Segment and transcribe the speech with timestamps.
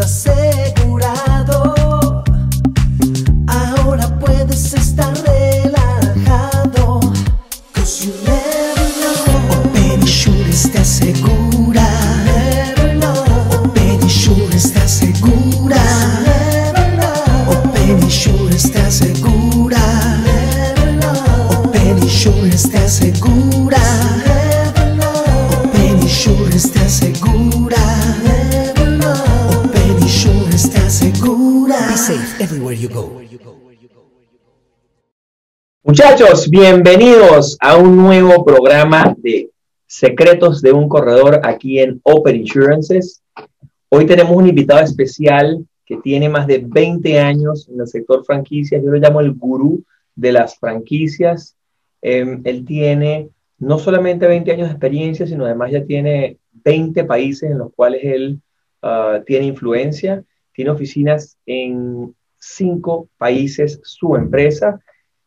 [0.00, 0.33] estás
[35.96, 39.50] Muchachos, bienvenidos a un nuevo programa de
[39.86, 43.22] Secretos de un Corredor aquí en Open Insurances.
[43.90, 48.82] Hoy tenemos un invitado especial que tiene más de 20 años en el sector franquicias.
[48.82, 49.84] Yo lo llamo el gurú
[50.16, 51.54] de las franquicias.
[52.02, 53.28] Eh, él tiene
[53.60, 58.00] no solamente 20 años de experiencia, sino además ya tiene 20 países en los cuales
[58.02, 58.40] él
[58.82, 60.24] ah, tiene influencia.
[60.52, 64.80] Tiene oficinas en cinco países, su empresa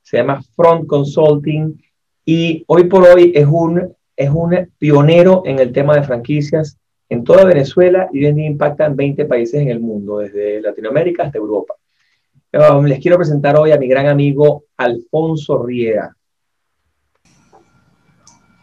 [0.08, 1.84] se llama Front Consulting
[2.24, 6.78] y hoy por hoy es un, es un pionero en el tema de franquicias
[7.10, 10.62] en toda Venezuela y hoy en día impacta en 20 países en el mundo, desde
[10.62, 11.74] Latinoamérica hasta Europa.
[12.54, 16.16] Um, les quiero presentar hoy a mi gran amigo Alfonso Riera.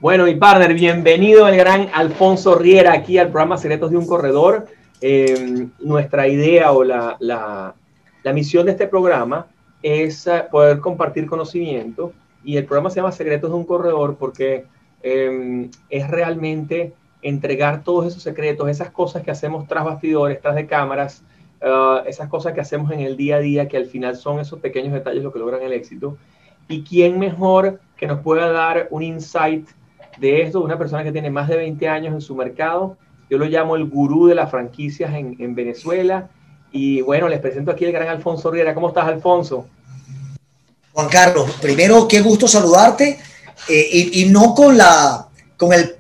[0.01, 4.65] Bueno, mi partner, bienvenido el gran Alfonso Riera aquí al programa Secretos de un Corredor.
[4.99, 7.75] Eh, nuestra idea o la, la,
[8.23, 9.49] la misión de este programa
[9.85, 14.65] es poder compartir conocimiento y el programa se llama Secretos de un Corredor porque
[15.03, 20.67] eh, es realmente entregar todos esos secretos, esas cosas que hacemos tras bastidores, tras de
[20.67, 21.23] cámaras,
[21.61, 24.59] uh, esas cosas que hacemos en el día a día que al final son esos
[24.61, 26.17] pequeños detalles lo que logran el éxito.
[26.67, 29.69] ¿Y quién mejor que nos pueda dar un insight
[30.19, 30.63] de esto?
[30.63, 32.97] Una persona que tiene más de 20 años en su mercado.
[33.29, 36.31] Yo lo llamo el gurú de las franquicias en Venezuela.
[36.77, 38.75] Y bueno, les presento aquí el gran Alfonso Riera.
[38.75, 39.69] ¿Cómo estás, Alfonso?
[40.93, 43.17] Juan Carlos, primero, qué gusto saludarte
[43.69, 45.95] eh, y, y, no con, la, con el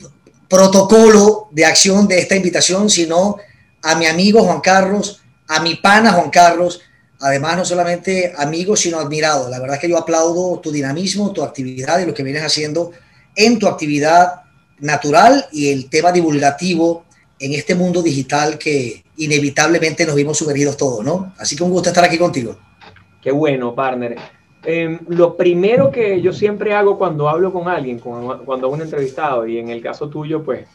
[0.48, 3.36] protocolo de acción de esta invitación, sino
[3.82, 6.80] a mi amigo Juan Carlos, a mi pana Juan Carlos,
[7.20, 9.48] además no solamente amigo, sino admirado.
[9.48, 12.90] La verdad es que yo aplaudo tu dinamismo, tu actividad y lo que vienes haciendo
[13.36, 14.42] en tu actividad
[14.80, 17.04] natural y el tema divulgativo
[17.44, 21.34] en este mundo digital que inevitablemente nos vimos sumergidos todos, ¿no?
[21.38, 22.56] Así que un gusto estar aquí contigo.
[23.20, 24.16] Qué bueno, partner.
[24.64, 28.80] Eh, lo primero que yo siempre hago cuando hablo con alguien, cuando, cuando hago un
[28.80, 30.66] entrevistado, y en el caso tuyo, pues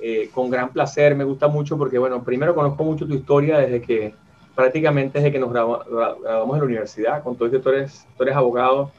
[0.00, 3.80] eh, con gran placer, me gusta mucho porque, bueno, primero conozco mucho tu historia desde
[3.80, 4.12] que,
[4.56, 8.34] prácticamente desde que nos graduamos en la universidad, con todo esto tú eres, tú eres
[8.34, 8.90] abogado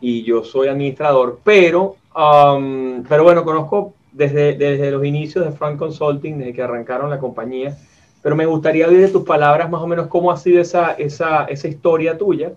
[0.00, 5.78] y yo soy administrador, pero, um, pero bueno, conozco desde, desde los inicios de Frank
[5.78, 7.78] Consulting, desde que arrancaron la compañía,
[8.20, 11.44] pero me gustaría oír de tus palabras más o menos cómo ha sido esa, esa,
[11.44, 12.52] esa historia tuya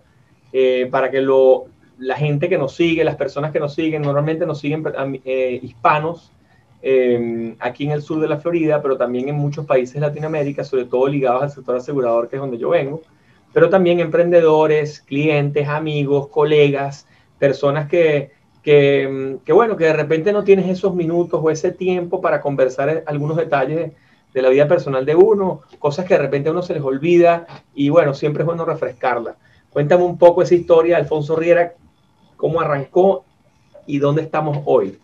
[0.52, 1.66] eh, para que lo,
[2.00, 4.84] la gente que nos sigue, las personas que nos siguen, normalmente nos siguen
[5.24, 6.32] eh, hispanos
[6.82, 10.64] eh, aquí en el sur de la Florida, pero también en muchos países de Latinoamérica,
[10.64, 13.04] sobre todo ligados al sector asegurador, que es donde yo vengo,
[13.54, 17.06] pero también emprendedores, clientes, amigos, colegas,
[17.38, 18.32] personas que,
[18.64, 23.04] que, que, bueno, que de repente no tienes esos minutos o ese tiempo para conversar
[23.06, 23.94] algunos detalles de,
[24.34, 27.48] de la vida personal de uno, cosas que de repente a uno se les olvida
[27.76, 29.36] y bueno, siempre es bueno refrescarla.
[29.70, 31.74] Cuéntame un poco esa historia, Alfonso Riera,
[32.38, 33.26] cómo arrancó
[33.86, 35.00] y dónde estamos hoy.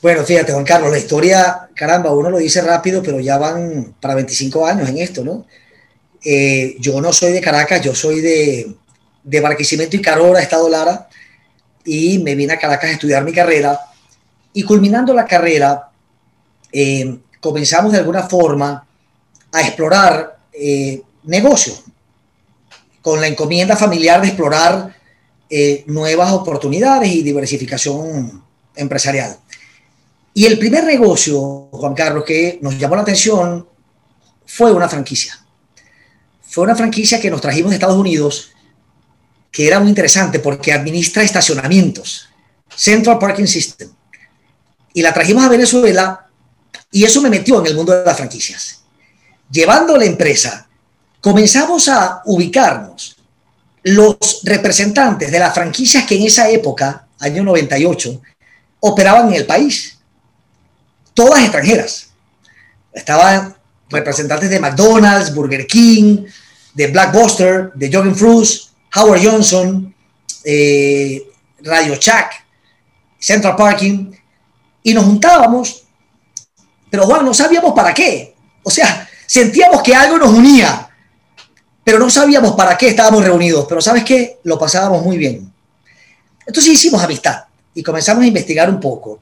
[0.00, 4.14] Bueno, fíjate, Juan Carlos, la historia, caramba, uno lo dice rápido, pero ya van para
[4.14, 5.44] 25 años en esto, ¿no?
[6.24, 8.74] Eh, yo no soy de Caracas, yo soy de,
[9.24, 11.07] de Barquisimeto y Carora, Estado Lara,
[11.84, 13.78] y me vine a Caracas a estudiar mi carrera.
[14.52, 15.90] Y culminando la carrera,
[16.72, 18.86] eh, comenzamos de alguna forma
[19.52, 21.84] a explorar eh, negocios,
[23.00, 24.94] con la encomienda familiar de explorar
[25.48, 28.42] eh, nuevas oportunidades y diversificación
[28.76, 29.38] empresarial.
[30.34, 33.66] Y el primer negocio, Juan Carlos, que nos llamó la atención
[34.44, 35.38] fue una franquicia.
[36.42, 38.52] Fue una franquicia que nos trajimos de Estados Unidos,
[39.50, 42.28] que era muy interesante porque administra estacionamientos,
[42.74, 43.90] Central Parking System.
[44.94, 46.26] Y la trajimos a Venezuela
[46.90, 48.82] y eso me metió en el mundo de las franquicias.
[49.50, 50.68] Llevando la empresa
[51.20, 53.16] comenzamos a ubicarnos
[53.82, 58.20] los representantes de las franquicias que en esa época, año 98,
[58.80, 59.98] operaban en el país.
[61.14, 62.08] Todas extranjeras.
[62.92, 63.56] Estaban
[63.88, 66.26] representantes de McDonald's, Burger King,
[66.74, 69.94] de Blackbuster, de Jogging Fruits, Howard Johnson,
[70.44, 71.22] eh,
[71.60, 72.44] Radio Shack,
[73.18, 74.12] Central Parking,
[74.82, 75.84] y nos juntábamos,
[76.90, 78.34] pero Juan, no sabíamos para qué.
[78.62, 80.88] O sea, sentíamos que algo nos unía,
[81.84, 85.52] pero no sabíamos para qué estábamos reunidos, pero sabes qué, lo pasábamos muy bien.
[86.46, 87.44] Entonces hicimos amistad
[87.74, 89.20] y comenzamos a investigar un poco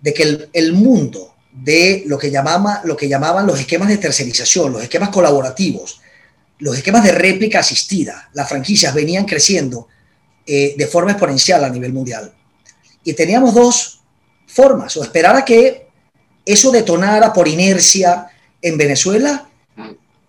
[0.00, 3.98] de que el, el mundo de lo que, llamaba, lo que llamaban los esquemas de
[3.98, 6.00] tercerización, los esquemas colaborativos,
[6.64, 9.86] los esquemas de réplica asistida, las franquicias venían creciendo
[10.46, 12.32] eh, de forma exponencial a nivel mundial.
[13.04, 14.00] Y teníamos dos
[14.46, 15.88] formas, o esperar a que
[16.42, 18.28] eso detonara por inercia
[18.62, 19.46] en Venezuela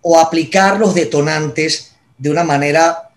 [0.02, 3.12] o aplicar los detonantes de una manera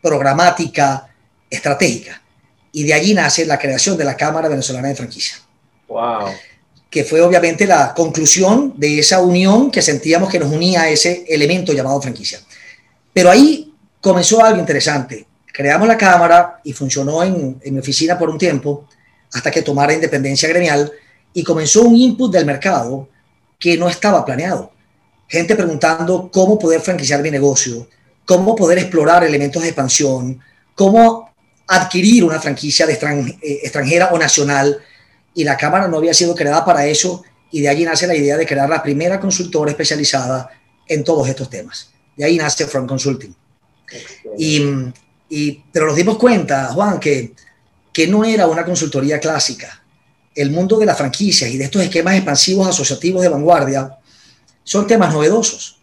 [0.00, 1.06] programática,
[1.50, 2.22] estratégica.
[2.72, 5.36] Y de allí nace la creación de la Cámara Venezolana de Franquicia.
[5.86, 6.30] Wow.
[6.90, 11.24] Que fue obviamente la conclusión de esa unión que sentíamos que nos unía a ese
[11.28, 12.40] elemento llamado franquicia.
[13.12, 15.26] Pero ahí comenzó algo interesante.
[15.52, 18.86] Creamos la Cámara y funcionó en, mi oficina por un tiempo
[19.32, 20.90] hasta que tomara independencia gremial
[21.34, 23.08] y comenzó un input del mercado
[23.58, 24.72] que no estaba planeado.
[25.26, 27.88] Gente preguntando cómo poder franquiciar mi negocio,
[28.24, 30.40] cómo poder explorar elementos de expansión,
[30.74, 31.28] cómo
[31.66, 34.78] adquirir una franquicia de eh, extranjera o nacional.
[35.34, 38.36] Y la Cámara no había sido creada para eso y de allí nace la idea
[38.36, 40.50] de crear la primera consultora especializada
[40.86, 41.90] en todos estos temas.
[42.16, 43.34] De ahí nace Front Consulting.
[44.36, 44.62] Y,
[45.30, 47.34] y, pero nos dimos cuenta, Juan, que,
[47.92, 49.82] que no era una consultoría clásica
[50.38, 53.98] el mundo de las franquicias y de estos esquemas expansivos asociativos de vanguardia
[54.62, 55.80] son temas novedosos,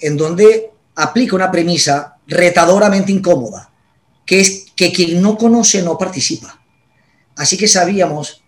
[0.00, 3.70] en donde aplica una premisa retadoramente incómoda,
[4.26, 6.60] que es que quien no conoce no participa.
[7.36, 8.41] Así que sabíamos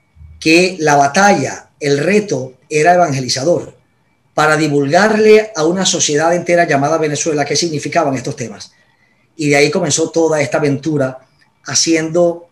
[0.45, 3.75] que la batalla, el reto era evangelizador,
[4.35, 8.71] para divulgarle a una sociedad entera llamada Venezuela qué significaban estos temas.
[9.37, 11.19] Y de ahí comenzó toda esta aventura
[11.65, 12.51] haciendo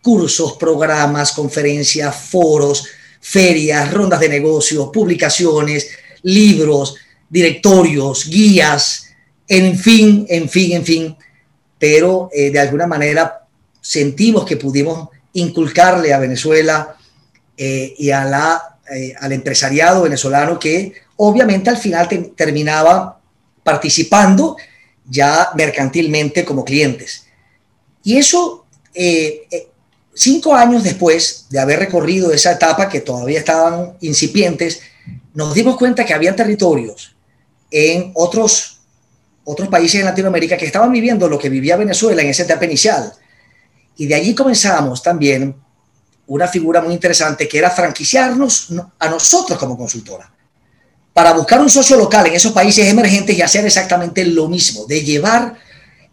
[0.00, 2.86] cursos, programas, conferencias, foros,
[3.20, 5.88] ferias, rondas de negocios, publicaciones,
[6.22, 6.94] libros,
[7.28, 9.08] directorios, guías,
[9.48, 11.16] en fin, en fin, en fin.
[11.76, 13.48] Pero eh, de alguna manera
[13.80, 16.98] sentimos que pudimos inculcarle a Venezuela
[17.56, 18.60] eh, y a
[18.90, 23.20] eh, al empresariado venezolano que obviamente al final terminaba
[23.62, 24.56] participando
[25.08, 27.26] ya mercantilmente como clientes.
[28.02, 28.66] Y eso
[30.14, 34.80] cinco años después de haber recorrido esa etapa que todavía estaban incipientes,
[35.34, 37.14] nos dimos cuenta que había territorios
[37.70, 38.80] en otros,
[39.44, 43.12] otros países en Latinoamérica que estaban viviendo lo que vivía Venezuela en esa etapa inicial.
[43.96, 45.54] Y de allí comenzamos también
[46.26, 50.32] una figura muy interesante que era franquiciarnos a nosotros como consultora
[51.12, 55.02] para buscar un socio local en esos países emergentes y hacer exactamente lo mismo, de
[55.02, 55.56] llevar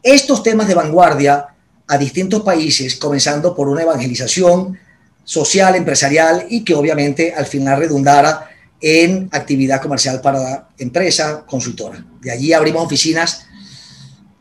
[0.04, 1.48] estos temas de vanguardia
[1.88, 4.78] a distintos países, comenzando por una evangelización
[5.24, 8.50] social, empresarial y que obviamente al final redundara
[8.82, 12.04] en actividad comercial para la empresa consultora.
[12.22, 13.46] De allí abrimos oficinas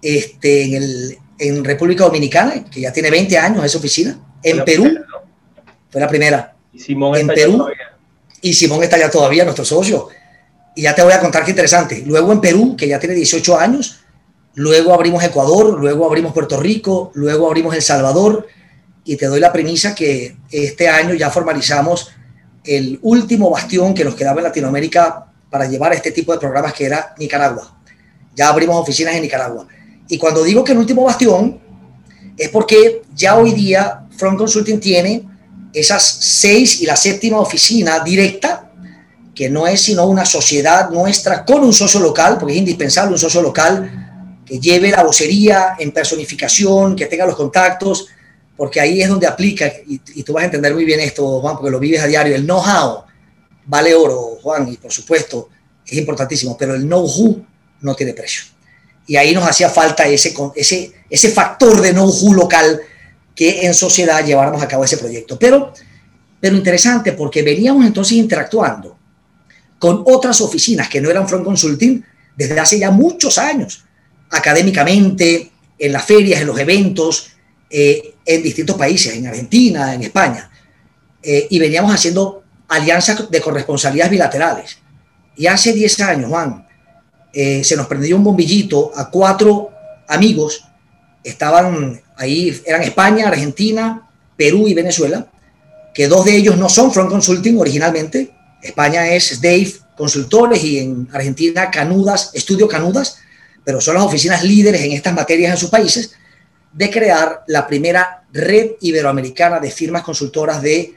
[0.00, 4.98] este, en, el, en República Dominicana, que ya tiene 20 años esa oficina, en Perú.
[5.90, 6.54] Fue la primera.
[6.72, 7.66] Y Simón en está Perú,
[8.40, 10.08] y Simón está ya todavía, nuestro socio.
[10.74, 12.02] Y ya te voy a contar qué interesante.
[12.06, 14.00] Luego en Perú, que ya tiene 18 años,
[14.54, 18.46] luego abrimos Ecuador, luego abrimos Puerto Rico, luego abrimos El Salvador
[19.04, 22.10] y te doy la premisa que este año ya formalizamos
[22.64, 26.84] el último bastión que nos quedaba en Latinoamérica para llevar este tipo de programas que
[26.84, 27.80] era Nicaragua.
[28.36, 29.66] Ya abrimos oficinas en Nicaragua.
[30.08, 31.58] Y cuando digo que el último bastión
[32.36, 35.24] es porque ya hoy día Front Consulting tiene
[35.80, 38.70] esas seis y la séptima oficina directa,
[39.34, 43.18] que no es sino una sociedad nuestra con un socio local, porque es indispensable un
[43.18, 48.06] socio local que lleve la vocería en personificación, que tenga los contactos,
[48.56, 51.70] porque ahí es donde aplica, y, tú vas a entender muy bien esto, Juan, porque
[51.70, 53.04] lo vives a diario, el know-how
[53.66, 55.50] vale oro, Juan, y por supuesto
[55.86, 57.40] es importantísimo, pero el know-who
[57.82, 58.42] no tiene precio.
[59.06, 62.80] Y ahí nos hacía falta ese, ese, ese factor de know-who local
[63.38, 65.38] que en sociedad lleváramos a cabo ese proyecto.
[65.38, 65.72] Pero,
[66.40, 68.98] pero interesante porque veníamos entonces interactuando
[69.78, 72.02] con otras oficinas que no eran Front Consulting
[72.36, 73.84] desde hace ya muchos años
[74.30, 77.30] académicamente, en las ferias, en los eventos,
[77.70, 80.50] eh, en distintos países, en Argentina, en España.
[81.22, 84.78] Eh, y veníamos haciendo alianzas de corresponsabilidades bilaterales.
[85.36, 86.66] Y hace 10 años, Juan,
[87.32, 89.70] eh, se nos prendió un bombillito a cuatro
[90.08, 90.64] amigos,
[91.22, 95.26] estaban ahí, eran España, Argentina, Perú y Venezuela,
[95.94, 98.30] que dos de ellos no son Front Consulting originalmente.
[98.62, 103.18] España es Dave Consultores y en Argentina Canudas, Estudio Canudas,
[103.64, 106.12] pero son las oficinas líderes en estas materias en sus países,
[106.72, 110.94] de crear la primera red iberoamericana de firmas consultoras de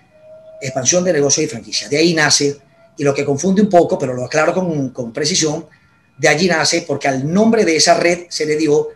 [0.62, 1.90] expansión de negocios y franquicias.
[1.90, 2.58] De ahí nace,
[2.98, 5.66] y lo que confunde un poco, pero lo aclaro con, con precisión,
[6.18, 8.90] de allí nace porque al nombre de esa red se le dio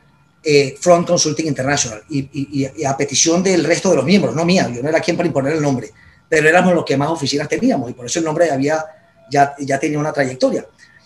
[0.48, 4.84] eh, Front Consulting International y, a petición del resto de los miembros, no mía, yo
[4.84, 5.90] no era quien para imponer el nombre,
[6.30, 8.86] pero éramos los que más oficinas teníamos y por eso el nombre había,
[9.32, 10.64] ya, ya tenía una trayectoria.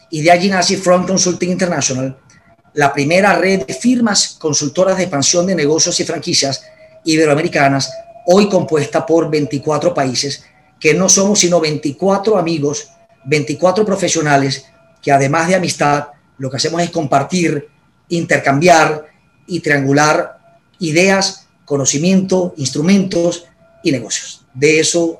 [0.09, 2.19] Y de allí nace Front Consulting International,
[2.73, 6.63] la primera red de firmas consultoras de expansión de negocios y franquicias
[7.05, 7.91] iberoamericanas,
[8.25, 10.43] hoy compuesta por 24 países,
[10.79, 12.89] que no somos sino 24 amigos,
[13.25, 14.65] 24 profesionales,
[15.01, 17.69] que además de amistad, lo que hacemos es compartir,
[18.09, 19.08] intercambiar
[19.49, 20.37] y triangular
[20.79, 23.45] ideas, conocimiento, instrumentos
[23.83, 24.45] y negocios.
[24.53, 25.19] De eso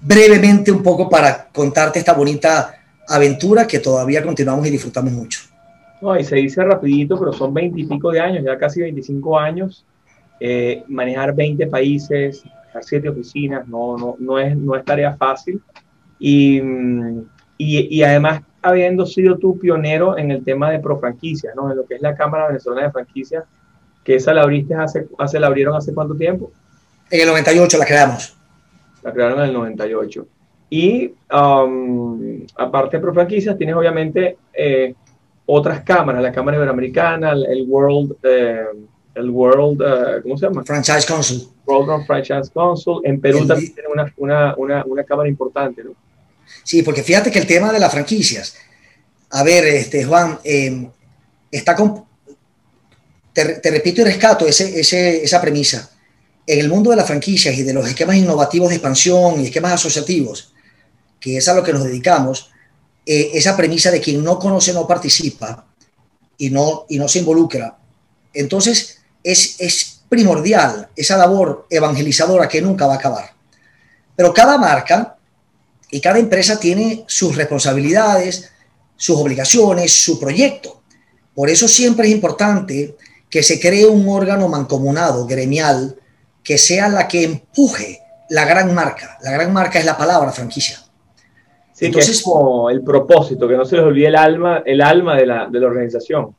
[0.00, 2.74] brevemente un poco para contarte esta bonita
[3.08, 5.40] aventura que todavía continuamos y disfrutamos mucho.
[6.00, 9.84] No, y se dice rapidito, pero son veintipico de años, ya casi 25 años,
[10.40, 15.60] eh, manejar 20 países, manejar 7 oficinas, no, no, no, es, no es tarea fácil.
[16.18, 16.60] Y,
[17.58, 21.70] y, y, además, habiendo sido tú pionero en el tema de profranquicia, ¿no?
[21.70, 23.44] en lo que es la Cámara Venezolana de Franquicias,
[24.06, 26.52] que esa la abriste hace, hace, la abrieron hace cuánto tiempo?
[27.10, 28.36] En el 98 la creamos.
[29.02, 30.26] La crearon en el 98.
[30.70, 34.94] Y um, aparte de Profranquicias, tienes obviamente eh,
[35.44, 38.64] otras cámaras, la Cámara Iberoamericana, el World, eh,
[39.16, 40.62] el World uh, ¿cómo se llama?
[40.64, 41.48] Franchise Council.
[41.66, 43.00] World Franchise Council.
[43.02, 45.90] En Perú también tiene una, una, una, una, cámara importante, ¿no?
[46.62, 48.56] Sí, porque fíjate que el tema de las franquicias,
[49.30, 50.88] a ver, este, Juan, eh,
[51.50, 52.05] está con,
[53.36, 55.90] te, repito y rescato esa premisa.
[56.46, 59.72] En el mundo de las franquicias y de los esquemas innovativos de expansión y esquemas
[59.72, 60.54] asociativos,
[61.20, 62.50] que es a lo que nos dedicamos,
[63.04, 65.66] eh, esa premisa de quien no conoce no participa
[66.38, 67.76] y no, y no se involucra.
[68.32, 73.34] Entonces, es, es primordial esa labor evangelizadora que nunca va a acabar.
[74.14, 75.18] Pero cada marca
[75.90, 78.50] y cada empresa tiene sus responsabilidades,
[78.96, 80.80] sus obligaciones, su proyecto.
[81.34, 82.96] Por eso siempre es importante
[83.30, 85.96] que se cree un órgano mancomunado, gremial,
[86.42, 89.18] que sea la que empuje la gran marca.
[89.22, 90.78] La gran marca es la palabra franquicia.
[91.72, 94.80] Sí, Entonces, que es como el propósito, que no se les olvide el alma, el
[94.80, 96.34] alma de la, de la organización.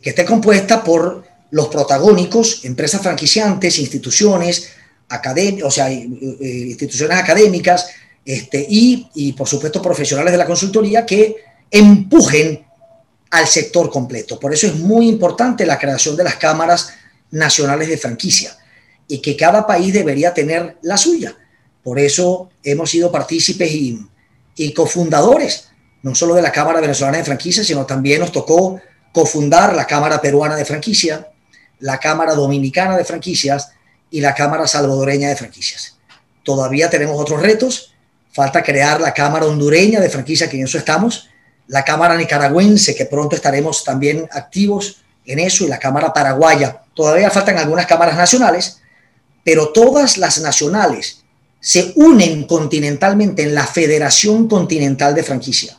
[0.00, 4.72] Que esté compuesta por los protagónicos, empresas franquiciantes, instituciones,
[5.64, 6.08] o sea, eh,
[6.40, 7.90] eh, instituciones académicas,
[8.24, 11.36] este, y, y por supuesto profesionales de la consultoría que
[11.70, 12.67] empujen
[13.30, 14.38] al sector completo.
[14.38, 16.90] Por eso es muy importante la creación de las cámaras
[17.30, 18.56] nacionales de franquicia
[19.06, 21.36] y que cada país debería tener la suya.
[21.82, 25.68] Por eso hemos sido partícipes y, cofundadores,
[26.02, 28.80] no solo de la Cámara Venezolana de Franquicia, sino también nos tocó
[29.12, 31.28] cofundar la Cámara Peruana de Franquicia,
[31.80, 33.70] la Cámara Dominicana de Franquicias
[34.10, 35.96] y la Cámara Salvadoreña de Franquicias.
[36.42, 37.94] Todavía tenemos otros retos,
[38.32, 41.28] falta crear la Cámara Hondureña de Franquicia, que en eso estamos,
[41.68, 46.82] la Cámara Nicaragüense, que pronto estaremos también activos en eso, y la Cámara Paraguaya.
[46.94, 48.80] Todavía faltan algunas cámaras nacionales,
[49.44, 51.22] pero todas las nacionales
[51.60, 55.76] se unen continentalmente en la Federación Continental de Franquicia.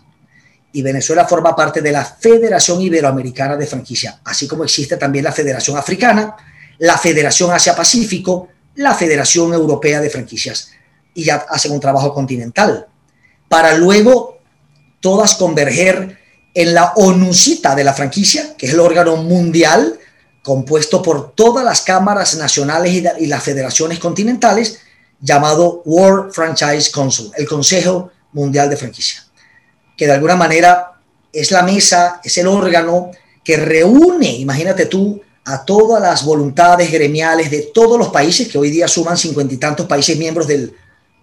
[0.71, 5.31] Y Venezuela forma parte de la Federación Iberoamericana de Franquicia, así como existe también la
[5.31, 6.35] Federación Africana,
[6.77, 10.71] la Federación Asia-Pacífico, la Federación Europea de Franquicias.
[11.15, 12.87] Y ya hacen un trabajo continental.
[13.47, 14.38] Para luego
[14.99, 16.19] todas converger
[16.53, 19.99] en la ONUCITA de la franquicia, que es el órgano mundial
[20.43, 24.79] compuesto por todas las cámaras nacionales y, las federaciones continentales,
[25.21, 29.23] llamado World Franchise Council, el Consejo Mundial de Franquicia,
[29.97, 30.93] que de alguna manera
[31.31, 33.11] es la mesa, es el órgano
[33.43, 38.69] que reúne, imagínate tú, a todas las voluntades gremiales de todos los países, que hoy
[38.69, 40.73] día suman cincuenta y tantos países miembros del,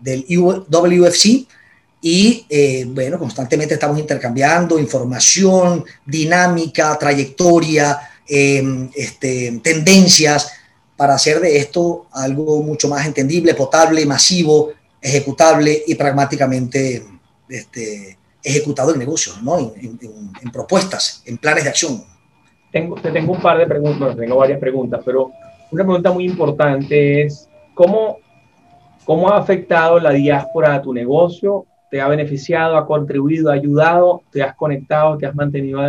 [0.00, 1.47] del WFC,
[2.08, 7.98] y eh, bueno, constantemente estamos intercambiando información, dinámica, trayectoria,
[8.28, 10.52] em, este, tendencias
[10.96, 14.70] para hacer de esto algo mucho más entendible, potable, masivo,
[15.02, 17.04] ejecutable y pragmáticamente
[17.48, 19.58] este, ejecutado en negocios, ¿no?
[19.58, 22.04] en, propuestas, en planes de acción.
[22.70, 25.32] Tengo, te tengo un par de preguntas, tengo varias preguntas, pero
[25.72, 28.18] una pregunta muy importante es, ¿cómo,
[29.04, 34.22] cómo ha afectado la diáspora a tu negocio te ha beneficiado, ha contribuido, ha ayudado,
[34.30, 35.80] te has conectado, te has mantenido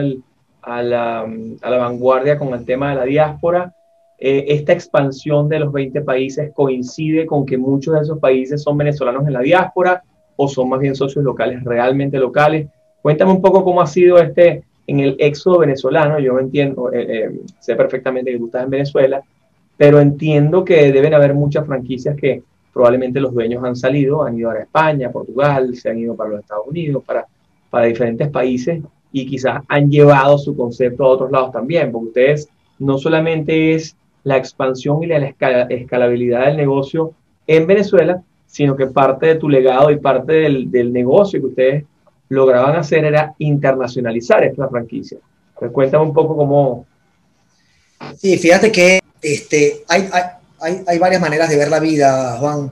[0.61, 1.25] a, la,
[1.61, 3.73] vanguardia con el tema de la diáspora.
[4.19, 8.77] Eh, esta expansión de los 20 países coincide con que muchos de esos países son
[8.77, 10.03] venezolanos en la diáspora
[10.35, 12.67] o son más bien socios locales, realmente locales.
[13.01, 16.19] Cuéntame un poco cómo ha sido este en el éxodo venezolano.
[16.19, 19.21] Yo entiendo, eh, eh, sé perfectamente que tú estás en Venezuela,
[19.75, 22.43] pero entiendo que deben haber muchas franquicias que
[22.77, 26.41] probablemente los dueños han salido, han ido a España, Portugal, se han ido para los
[26.41, 27.25] Estados Unidos, para,
[27.72, 28.84] para diferentes países.
[29.12, 33.96] y quizás han llevado su concepto a otros lados también, porque ustedes no solamente es
[34.24, 35.17] la expansión y la
[35.69, 37.13] escalabilidad del negocio
[37.48, 41.84] en Venezuela, sino que parte de tu legado y parte del, negocio que ustedes
[42.29, 45.17] lograban hacer era internacionalizar esta franquicia.
[45.57, 46.86] Pues cuéntame un poco cómo...
[48.17, 52.71] Sí, fíjate que este, hay, hay, hay varias maneras de ver la vida, Juan.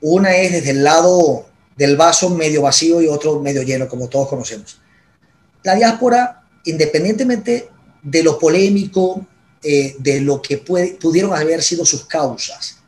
[0.00, 1.46] Una es desde el lado
[1.76, 4.80] del vaso medio vacío y otro medio lleno, como todos conocemos.
[5.62, 7.68] La diáspora, independientemente
[8.02, 9.26] de lo polémico,
[9.62, 12.78] eh, de lo que pudieron haber sido sus causas,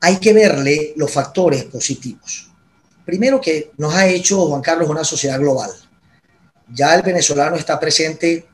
[0.00, 2.50] hay que verle los factores positivos.
[3.04, 5.70] Primero que nos ha hecho Juan Carlos una sociedad global.
[6.72, 8.46] Ya el venezolano está presente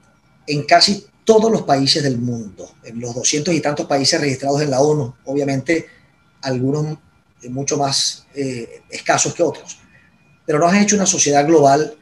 [0.46, 4.70] en casi todos los países del mundo, en los doscientos y tantos países registrados en
[4.70, 5.86] la ONU, obviamente
[6.40, 6.96] algunos
[7.50, 9.78] mucho más eh, escasos que otros,
[10.46, 11.94] pero nos ha hecho una sociedad global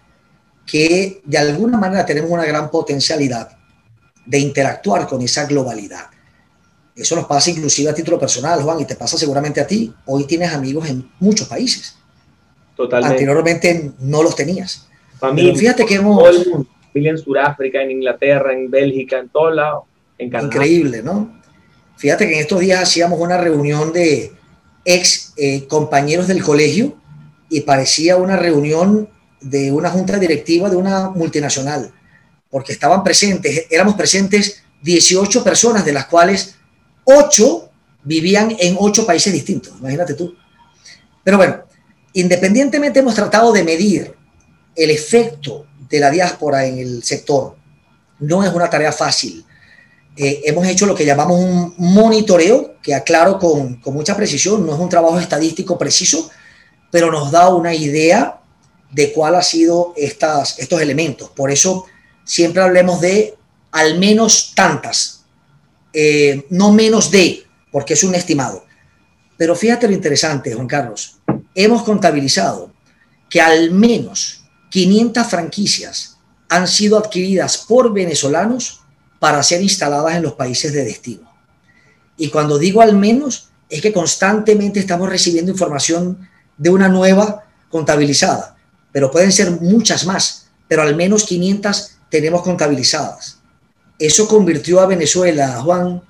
[0.64, 3.58] que de alguna manera tenemos una gran potencialidad
[4.24, 6.06] de interactuar con esa globalidad.
[6.94, 9.92] Eso nos pasa inclusive a título personal, Juan, y te pasa seguramente a ti.
[10.04, 11.96] Hoy tienes amigos en muchos países.
[12.76, 13.14] Totalmente.
[13.14, 14.86] Anteriormente no los tenías.
[15.18, 16.22] Familia, fíjate que hemos...
[17.04, 19.84] en Sudáfrica, en Inglaterra, en Bélgica, en todos lados,
[20.18, 20.54] en Canadá.
[20.54, 21.40] Increíble, ¿no?
[21.96, 24.32] Fíjate que en estos días hacíamos una reunión de
[24.84, 26.96] ex eh, compañeros del colegio
[27.48, 29.08] y parecía una reunión
[29.40, 31.92] de una junta directiva de una multinacional,
[32.50, 36.56] porque estaban presentes, éramos presentes 18 personas, de las cuales
[37.04, 37.70] 8
[38.04, 40.34] vivían en 8 países distintos, imagínate tú.
[41.22, 41.64] Pero bueno,
[42.12, 44.14] independientemente hemos tratado de medir
[44.74, 47.56] el efecto de la diáspora en el sector.
[48.18, 49.44] No es una tarea fácil.
[50.16, 54.74] Eh, hemos hecho lo que llamamos un monitoreo, que aclaro con, con mucha precisión, no
[54.74, 56.30] es un trabajo estadístico preciso,
[56.90, 58.40] pero nos da una idea
[58.90, 61.30] de cuál ha sido estas, estos elementos.
[61.30, 61.84] Por eso
[62.24, 63.34] siempre hablemos de
[63.72, 65.24] al menos tantas,
[65.92, 68.64] eh, no menos de, porque es un estimado.
[69.36, 71.18] Pero fíjate lo interesante, Juan Carlos.
[71.54, 72.72] Hemos contabilizado
[73.28, 76.16] que al menos 500 franquicias
[76.48, 78.80] han sido adquiridas por venezolanos
[79.18, 81.30] para ser instaladas en los países de destino.
[82.16, 88.56] Y cuando digo al menos, es que constantemente estamos recibiendo información de una nueva contabilizada
[88.96, 93.40] pero pueden ser muchas más, pero al menos 500 tenemos contabilizadas.
[93.98, 96.00] Eso convirtió a Venezuela, Juan,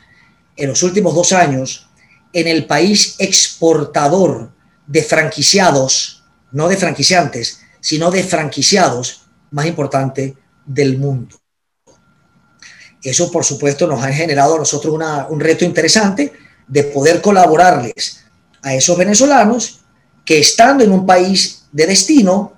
[0.54, 1.88] en los últimos dos años,
[2.32, 4.52] en el país exportador
[4.86, 10.34] de franquiciados, no de franquiciantes, sino de franquiciados más importante
[10.66, 11.36] del mundo.
[13.00, 16.32] Eso, por supuesto, nos ha generado a nosotros un reto interesante
[16.66, 18.24] de poder colaborarles
[18.60, 19.82] a esos venezolanos
[20.24, 22.54] que estando en un país de destino,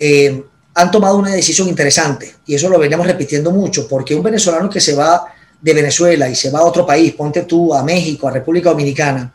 [0.00, 0.42] eh,
[0.74, 4.80] han tomado una decisión interesante y eso lo veníamos repitiendo mucho, porque un venezolano que
[4.80, 5.26] se va
[5.60, 9.32] de Venezuela y se va a otro país, ponte tú a México, a República Dominicana,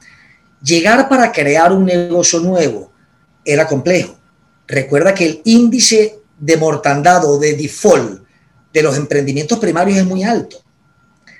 [0.62, 2.91] llegar para crear un negocio nuevo
[3.46, 4.17] era complejo.
[4.72, 8.24] Recuerda que el índice de mortandad o de default
[8.72, 10.64] de los emprendimientos primarios es muy alto.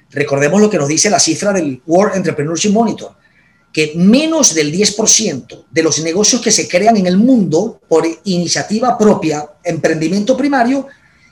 [0.10, 3.16] Recordemos lo que nos dice la cifra del World Entrepreneurship Monitor
[3.72, 8.98] que menos del 10% de los negocios que se crean en el mundo por iniciativa
[8.98, 10.88] propia, emprendimiento primario,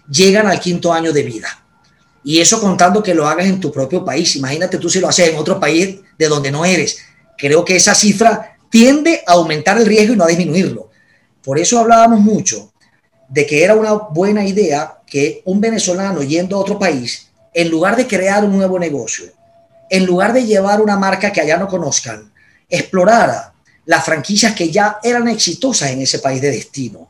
[0.09, 1.65] llegan al quinto año de vida.
[2.23, 4.37] Y eso contando que lo hagas en tu propio país.
[4.37, 6.99] Imagínate tú si lo haces en otro país de donde no eres.
[7.37, 10.88] Creo que esa cifra tiende a aumentar el riesgo y no a disminuirlo.
[11.43, 12.71] Por eso hablábamos mucho
[13.29, 17.95] de que era una buena idea que un venezolano yendo a otro país, en lugar
[17.95, 19.25] de crear un nuevo negocio,
[19.89, 22.31] en lugar de llevar una marca que allá no conozcan,
[22.69, 23.53] explorara
[23.85, 27.09] las franquicias que ya eran exitosas en ese país de destino,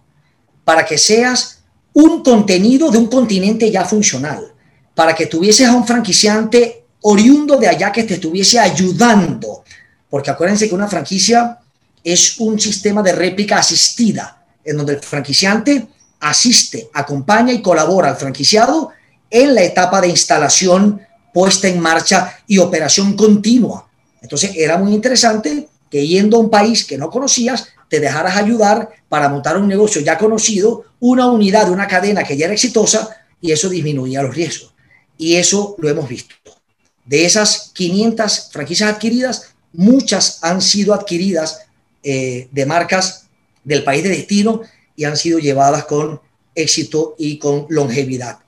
[0.63, 1.59] para que seas
[1.93, 4.53] un contenido de un continente ya funcional,
[4.95, 9.63] para que tuvieses a un franquiciante oriundo de allá que te estuviese ayudando,
[10.09, 11.59] porque acuérdense que una franquicia
[12.03, 15.88] es un sistema de réplica asistida, en donde el franquiciante
[16.19, 18.91] asiste, acompaña y colabora al franquiciado
[19.29, 21.01] en la etapa de instalación,
[21.33, 23.88] puesta en marcha y operación continua.
[24.21, 28.89] Entonces era muy interesante que yendo a un país que no conocías, te dejaras ayudar
[29.07, 33.09] para montar un negocio ya conocido, una unidad de una cadena que ya era exitosa
[33.41, 34.73] y eso disminuía los riesgos.
[35.17, 36.35] Y eso lo hemos visto.
[37.05, 41.62] De esas 500 franquicias adquiridas, muchas han sido adquiridas
[42.03, 43.27] eh, de marcas
[43.63, 44.62] del país de destino
[44.95, 46.21] y han sido llevadas con
[46.55, 48.39] éxito y con longevidad.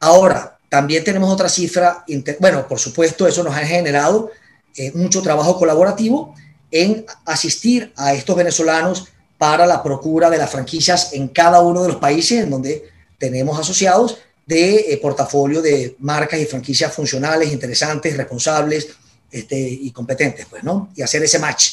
[0.00, 2.04] Ahora, también tenemos otra cifra,
[2.38, 4.30] bueno, por supuesto, eso nos ha generado
[4.76, 6.34] eh, mucho trabajo colaborativo
[6.70, 11.88] en asistir a estos venezolanos para la procura de las franquicias en cada uno de
[11.88, 18.16] los países en donde tenemos asociados de eh, portafolio de marcas y franquicias funcionales, interesantes,
[18.16, 18.88] responsables
[19.30, 20.90] este, y competentes, pues, ¿no?
[20.94, 21.72] Y hacer ese match.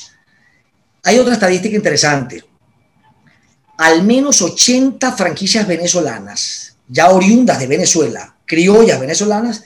[1.07, 2.43] Hay otra estadística interesante.
[3.77, 9.63] Al menos 80 franquicias venezolanas, ya oriundas de Venezuela, criollas venezolanas,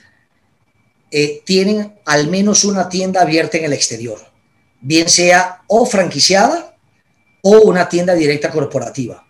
[1.10, 4.20] eh, tienen al menos una tienda abierta en el exterior,
[4.82, 6.78] bien sea o franquiciada
[7.42, 9.26] o una tienda directa corporativa.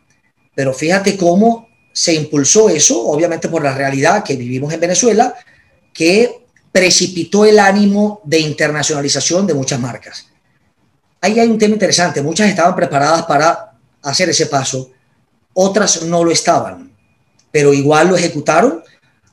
[0.53, 5.33] Pero fíjate cómo se impulsó eso, obviamente por la realidad que vivimos en Venezuela,
[5.93, 6.43] que
[6.73, 10.30] precipitó el ánimo de internacionalización de muchas marcas.
[11.21, 14.91] Ahí hay un tema interesante, muchas estaban preparadas para hacer ese paso,
[15.53, 16.91] otras no lo estaban,
[17.51, 18.83] pero igual lo ejecutaron,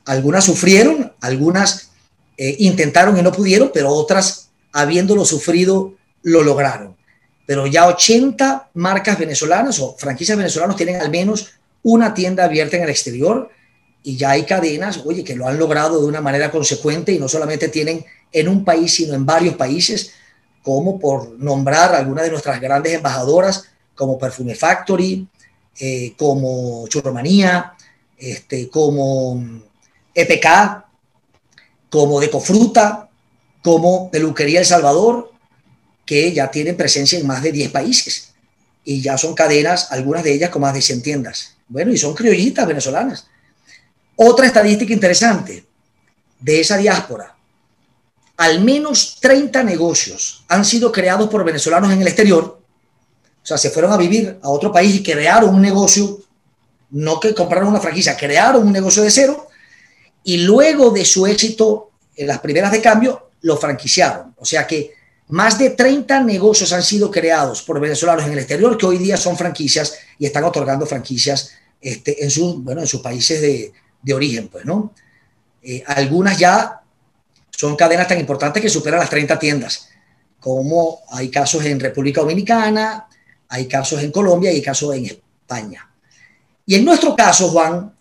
[0.05, 1.89] algunas sufrieron, algunas
[2.37, 6.95] eh, intentaron y no pudieron, pero otras, habiéndolo sufrido, lo lograron.
[7.45, 12.83] Pero ya 80 marcas venezolanas o franquicias venezolanas tienen al menos una tienda abierta en
[12.83, 13.49] el exterior
[14.03, 17.27] y ya hay cadenas, oye, que lo han logrado de una manera consecuente y no
[17.27, 20.13] solamente tienen en un país, sino en varios países,
[20.69, 25.27] como por nombrar algunas de nuestras grandes embajadoras, como Perfume Factory,
[25.79, 27.73] eh, como Churromanía,
[28.15, 29.43] este, como
[30.13, 30.85] EPK,
[31.89, 33.09] como Decofruta,
[33.63, 35.33] como Peluquería El Salvador,
[36.05, 38.35] que ya tienen presencia en más de 10 países
[38.85, 41.55] y ya son cadenas, algunas de ellas con más de 100 tiendas.
[41.67, 43.25] Bueno, y son criollitas venezolanas.
[44.15, 45.65] Otra estadística interesante
[46.39, 47.35] de esa diáspora.
[48.39, 52.61] Al menos 30 negocios han sido creados por venezolanos en el exterior.
[53.43, 56.19] O sea, se fueron a vivir a otro país y crearon un negocio,
[56.91, 59.49] no que compraron una franquicia, crearon un negocio de cero
[60.23, 64.33] y luego de su éxito en las primeras de cambio, lo franquiciaron.
[64.37, 64.93] O sea que
[65.27, 69.17] más de 30 negocios han sido creados por venezolanos en el exterior que hoy día
[69.17, 74.47] son franquicias y están otorgando franquicias este, en, sus, bueno, en sus países de, origen,
[74.47, 74.93] pues, ¿no?
[75.61, 76.78] Eh, algunas ya
[77.59, 79.89] son cadenas tan importantes que superan las 30 tiendas,
[80.39, 83.05] como hay casos en República Dominicana,
[83.49, 85.85] hay casos en Colombia y hay casos en España.
[86.65, 87.93] Y en nuestro caso, Juan,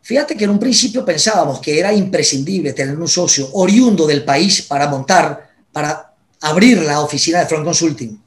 [0.00, 4.62] fíjate que en un principio pensábamos que era imprescindible tener un socio oriundo del país
[4.62, 8.22] para montar, para abrir la oficina de Front Consulting.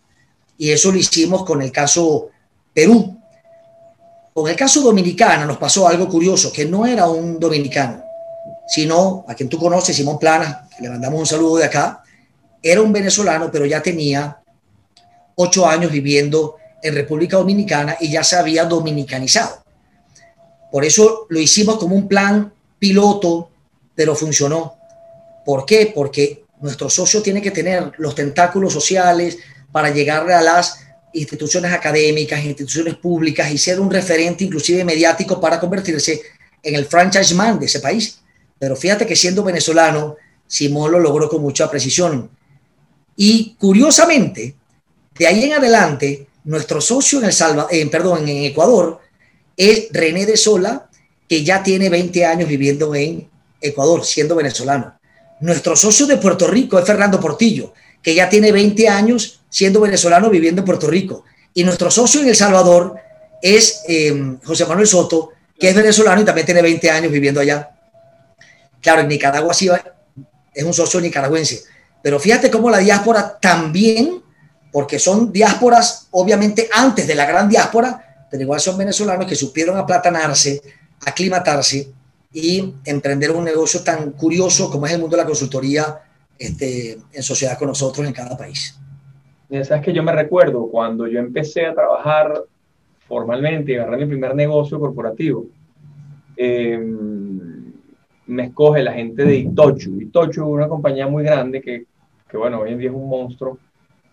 [0.58, 2.28] Y eso lo hicimos con el caso
[2.74, 3.22] Perú.
[4.34, 8.03] Con el caso dominicano nos pasó algo curioso, que no era un dominicano,
[8.67, 12.04] sino a quien tú conoces, Simón Plana, le mandamos un saludo de acá,
[12.62, 14.41] era un venezolano, pero ya tenía
[15.36, 19.63] ocho años viviendo en República Dominicana y ya se había dominicanizado.
[20.71, 23.49] Por eso lo hicimos como un plan piloto,
[23.95, 24.76] pero funcionó.
[25.45, 25.91] ¿Por qué?
[25.93, 29.38] Porque nuestro socio tiene que tener los tentáculos sociales
[29.71, 30.80] para llegar a las
[31.13, 36.21] instituciones académicas, instituciones públicas y ser un referente inclusive mediático para convertirse
[36.62, 38.19] en el franchise man de ese país.
[38.63, 40.15] Pero fíjate que siendo venezolano,
[40.47, 42.30] Simón lo logró con mucha precisión.
[43.17, 44.56] Y curiosamente,
[45.19, 49.02] de ahí en adelante, nuestro socio en, el Salva, en, perdón, en Ecuador
[49.58, 50.89] es René de Sola,
[51.28, 53.28] que ya tiene 20 años viviendo en
[53.60, 54.97] Ecuador, siendo venezolano.
[55.41, 60.30] Nuestro socio de Puerto Rico es Fernando Portillo, que ya tiene 20 años siendo venezolano
[60.30, 61.26] viviendo en Puerto Rico.
[61.54, 62.95] Y nuestro socio en El Salvador
[63.41, 67.71] es em, José Manuel Soto, que es venezolano y también tiene 20 años viviendo allá.
[68.84, 69.69] Claro, en Nicaragua sí
[70.54, 71.63] es un socio nicaragüense.
[72.04, 74.22] Pero fíjate cómo la diáspora también,
[74.72, 79.78] porque son diásporas obviamente antes de la gran diáspora, pero igual son venezolanos que supieron
[79.78, 80.62] aplatanarse,
[81.06, 81.91] aclimatarse
[82.34, 86.02] y emprender un negocio tan curioso como es el mundo de la consultoría
[86.38, 88.78] este, en sociedad con nosotros en cada país.
[89.63, 92.43] Sabes que yo me recuerdo cuando yo empecé a trabajar
[93.08, 95.46] formalmente y agarré mi primer negocio corporativo,
[96.36, 97.62] em,
[98.28, 100.02] me escoge la gente de Itochu.
[100.02, 101.86] Itochu es una compañía muy grande que,
[102.30, 103.58] que bueno, hoy en día es un monstruo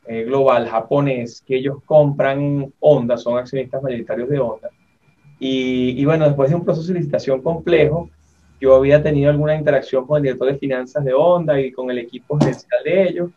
[0.07, 4.71] eh, global japonés, que ellos compran Honda, son accionistas mayoritarios de Honda
[5.43, 8.11] y, bueno, después de un proceso de licitación complejo,
[8.61, 11.97] yo había tenido alguna interacción con el director de finanzas de Honda y con el
[11.97, 13.31] equipo gerencial de ellos,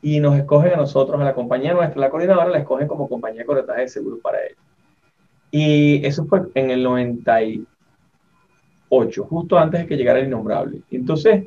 [0.00, 3.42] y nos escogen a nosotros, a la compañía nuestra, la coordinadora, la escogen como compañía
[3.42, 4.58] de corretaje de seguros para ellos.
[5.50, 6.82] Y eso fue en el
[8.90, 10.80] 98, justo antes de que llegara el innombrable.
[10.90, 11.46] Entonces,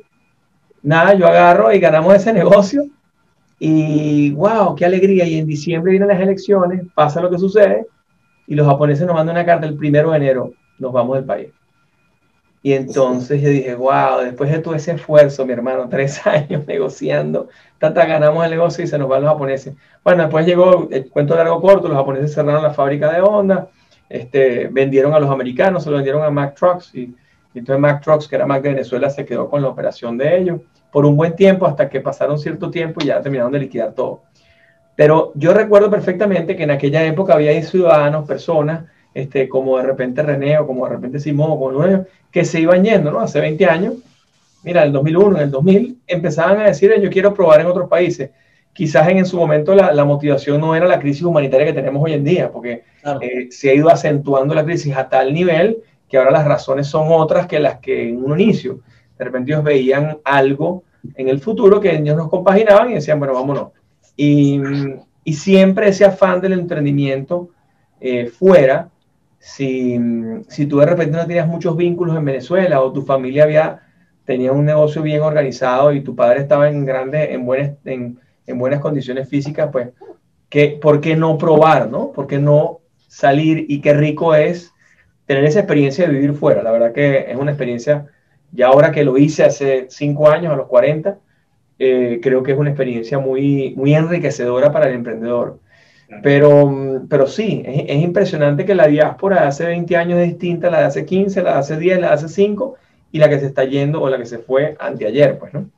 [0.82, 2.86] nada, yo agarro y ganamos ese negocio.
[3.58, 5.26] Y wow, qué alegría.
[5.26, 7.86] Y en diciembre vienen las elecciones, pasa lo que sucede
[8.46, 11.48] y los japoneses nos mandan una carta el primero de enero, nos vamos del país.
[12.62, 17.48] Y entonces yo dije, wow, después de todo ese esfuerzo, mi hermano, tres años negociando,
[17.78, 19.74] tanta ganamos el negocio y se nos van los japoneses.
[20.02, 23.68] Bueno, después llegó el cuento largo corto, los japoneses cerraron la fábrica de Honda,
[24.08, 27.14] este, vendieron a los americanos, se lo vendieron a Mack Trucks y,
[27.58, 30.60] entonces Mack Trucks, que era Mack de Venezuela, se quedó con la operación de ellos
[30.90, 34.22] por un buen tiempo hasta que pasaron cierto tiempo y ya terminaron de liquidar todo.
[34.96, 40.22] Pero yo recuerdo perfectamente que en aquella época había ciudadanos, personas, este, como de repente
[40.22, 43.20] René o como de repente Simón o como ellos, que se iban yendo, ¿no?
[43.20, 43.94] Hace 20 años,
[44.62, 47.88] mira, en el 2001, en el 2000, empezaban a decir, yo quiero probar en otros
[47.88, 48.30] países.
[48.72, 52.24] Quizás en, su momento la, motivación no era la crisis humanitaria que tenemos hoy en
[52.24, 52.82] día, porque
[53.20, 55.78] eh, se ha ido acentuando la crisis a tal nivel
[56.14, 58.78] que ahora las razones son otras que las que en un inicio.
[59.18, 60.84] De repente ellos veían algo
[61.16, 63.72] en el futuro que ellos nos compaginaban y decían, bueno, vámonos.
[64.16, 64.60] Y,
[65.24, 67.48] y siempre ese afán del emprendimiento
[68.00, 68.90] eh, fuera,
[69.40, 69.98] si,
[70.46, 73.80] si tú de repente no tenías muchos vínculos en Venezuela o tu familia había
[74.24, 78.58] tenía un negocio bien organizado y tu padre estaba en grandes, en buenas, en, en
[78.58, 79.88] buenas condiciones físicas, pues,
[80.48, 82.12] que, ¿por qué no probar, no?
[82.12, 83.66] ¿Por qué no salir?
[83.68, 84.73] Y qué rico es
[85.26, 86.62] tener esa experiencia de vivir fuera.
[86.62, 88.06] La verdad que es una experiencia,
[88.52, 91.18] ya ahora que lo hice hace cinco años, a los 40,
[91.78, 95.58] eh, creo que es una experiencia muy, muy enriquecedora para el emprendedor.
[96.22, 100.70] Pero, pero sí, es, es, impresionante que la diáspora de hace 20 años es distinta
[100.70, 102.76] la de hace 15, la de hace 10, la de hace 5,
[103.10, 105.70] y la que se está yendo o la que se fue anteayer, pues, ¿no?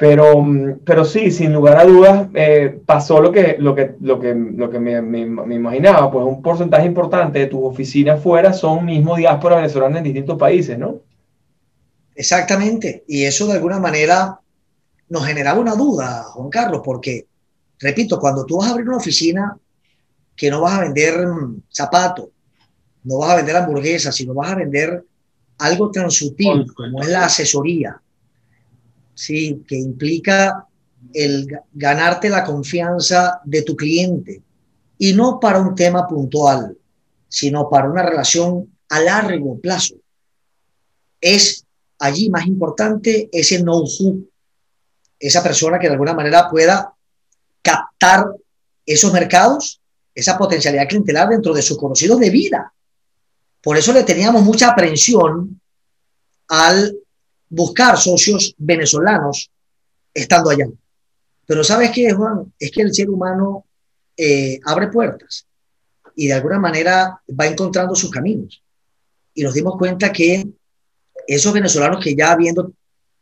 [0.00, 0.46] Pero,
[0.82, 4.70] pero sí, sin lugar a dudas, eh, pasó lo que, lo que, lo que, lo
[4.70, 9.56] que me, me, imaginaba, pues un porcentaje importante de tus oficinas fuera son mismo diáspora
[9.56, 11.00] venezolana en distintos países, ¿no?
[12.14, 14.40] Exactamente, y eso de alguna manera
[15.10, 17.26] nos generaba una duda, Juan Carlos, porque,
[17.78, 19.54] repito, cuando tú vas a abrir una oficina
[20.34, 21.26] que no vas a vender
[21.68, 22.30] zapatos,
[23.04, 25.04] no vas a vender hamburguesas, sino vas a vender
[25.58, 28.00] algo tan sutil como es la asesoría,
[29.20, 29.62] ¿sí?
[29.66, 30.66] que implica
[31.12, 34.42] el ganarte la confianza de tu cliente
[34.98, 36.76] y no para un tema puntual,
[37.28, 39.94] sino para una relación a largo plazo.
[41.20, 41.64] Es
[41.98, 44.26] allí más importante ese know-how,
[45.18, 46.94] esa persona que de alguna manera pueda
[47.62, 48.26] captar
[48.86, 49.80] esos mercados,
[50.14, 52.72] esa potencialidad clientelar dentro de sus conocidos de vida.
[53.62, 55.60] Por eso le teníamos mucha aprensión
[56.48, 56.96] al
[57.50, 59.50] buscar socios venezolanos
[60.14, 60.66] estando allá.
[61.46, 62.52] Pero ¿sabes qué, Juan?
[62.58, 63.66] Es que el ser humano
[64.16, 65.46] eh, abre puertas
[66.14, 68.62] y de alguna manera va encontrando sus caminos.
[69.34, 70.46] Y nos dimos cuenta que
[71.26, 72.72] esos venezolanos que ya habiendo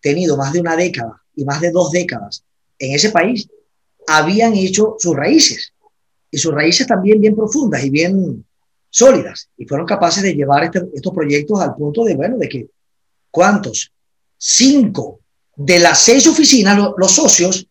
[0.00, 2.44] tenido más de una década y más de dos décadas
[2.78, 3.48] en ese país,
[4.06, 5.72] habían hecho sus raíces.
[6.30, 8.44] Y sus raíces también bien profundas y bien
[8.90, 12.66] sólidas y fueron capaces de llevar este, estos proyectos al punto de, bueno, de que,
[13.30, 13.92] ¿cuántos?
[14.38, 15.20] Cinco
[15.56, 17.68] de las seis oficinas, los socios,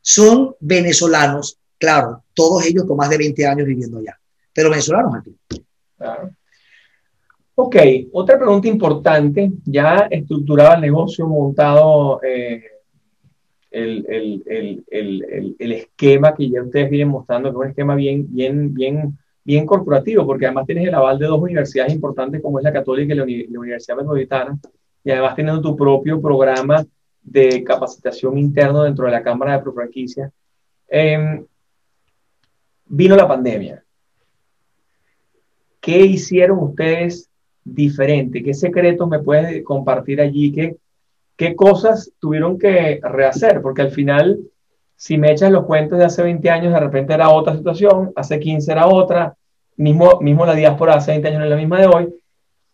[0.00, 4.18] son venezolanos, claro, todos ellos con más de 20 años viviendo allá,
[4.52, 5.36] pero venezolanos aquí.
[5.96, 6.30] Claro.
[7.54, 7.76] Ok,
[8.12, 12.62] otra pregunta importante, ya estructurado el negocio, montado eh,
[13.70, 18.26] el, el, el, el, esquema que ya ustedes vienen mostrando, que es un esquema bien,
[18.30, 22.64] bien, bien bien corporativo, porque además tienes el aval de dos universidades importantes como es
[22.64, 24.58] la Católica y la, Universidad Metropolitana,
[25.04, 26.84] y además teniendo tu propio programa
[27.22, 30.30] de capacitación interno dentro de la Cámara de Profranquicia.
[30.88, 31.44] Eh,
[32.86, 33.84] vino la pandemia.
[35.80, 37.28] ¿Qué hicieron ustedes
[37.64, 38.42] diferente?
[38.42, 40.52] ¿Qué secretos me puedes compartir allí?
[40.52, 40.76] ¿Qué,
[41.36, 43.62] qué cosas tuvieron que rehacer?
[43.62, 44.38] Porque al final
[45.00, 48.38] si me echas los cuentos de hace 20 años, de repente era otra situación, hace
[48.38, 49.34] 15 era otra,
[49.78, 52.14] mismo, mismo la diáspora hace 20 años no es la misma de hoy.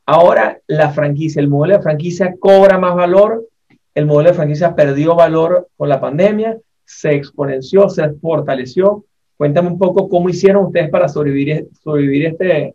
[0.07, 3.49] Ahora la franquicia, el modelo de franquicia cobra más valor,
[3.95, 9.05] el modelo de franquicia perdió valor con la pandemia, se exponenció, se fortaleció.
[9.37, 12.75] Cuéntame un poco cómo hicieron ustedes para sobrevivir, sobrevivir este,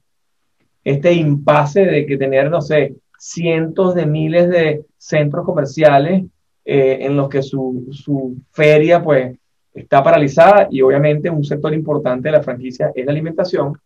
[0.84, 6.26] este impasse de que tener, no sé, cientos de miles de centros comerciales
[6.66, 9.38] eh, en los que su, su, feria pues
[9.74, 13.78] está paralizada y obviamente un sector importante de la franquicia es la alimentación.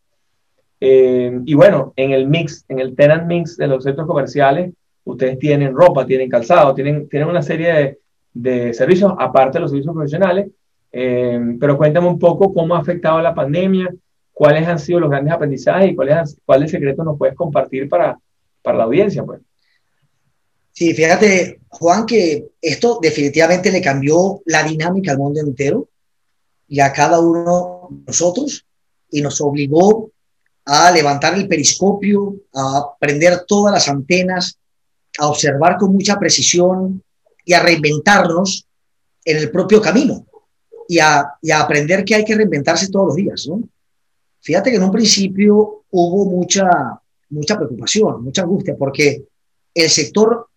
[0.87, 4.71] Eh, y bueno, en el mix, en el tenant mix de los centros comerciales,
[5.03, 7.99] ustedes tienen ropa, tienen calzado, tienen, tienen una serie de,
[8.31, 10.51] de servicios, aparte de los servicios profesionales.
[10.91, 13.91] Eh, pero cuéntame un poco cómo ha afectado la pandemia,
[14.31, 18.19] cuáles han sido los grandes aprendizajes y cuáles, cuáles secretos nos puedes compartir para,
[18.61, 19.23] para la audiencia.
[19.23, 19.41] Pues.
[20.71, 25.87] Sí, fíjate, Juan, que esto definitivamente le cambió la dinámica al mundo entero
[26.67, 28.67] y a cada uno de nosotros
[29.09, 30.11] y nos obligó
[30.65, 34.57] a levantar el periscopio, a prender todas las antenas,
[35.19, 37.03] a observar con mucha precisión
[37.43, 38.65] y a reinventarnos
[39.23, 40.25] en el propio camino
[40.87, 43.47] y a, y a aprender que hay que reinventarse todos los días.
[43.47, 43.61] ¿no?
[44.41, 46.67] Fíjate que en un principio hubo mucha,
[47.29, 49.23] mucha preocupación, mucha angustia, porque
[49.73, 50.47] el sector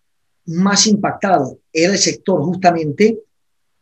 [0.45, 3.19] más impactado era el sector justamente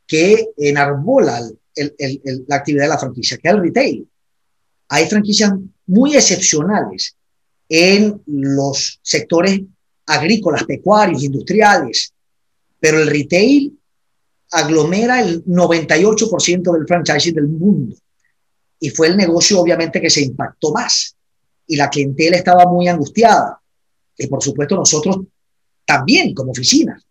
[0.06, 4.08] que enarbola la actividad de la franquicia, que es el retail.
[4.90, 5.52] Hay franquicias
[5.86, 7.16] muy excepcionales
[7.70, 9.62] en los sectores
[10.06, 12.14] agrícolas, pecuarios, industriales,
[12.80, 13.78] pero el retail
[14.52, 17.96] aglomera el 98% del franchising del mundo.
[18.80, 21.16] Y fue el negocio obviamente que se impactó más.
[21.66, 23.60] Y la clientela estaba muy angustiada.
[24.18, 25.18] Y por supuesto nosotros
[25.86, 27.04] también como oficinas.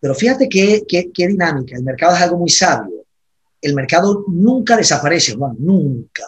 [0.00, 1.76] Pero fíjate qué, qué, dinámica.
[1.76, 3.04] El mercado es algo muy sabio.
[3.60, 6.24] El mercado nunca desaparece, Juan, nunca.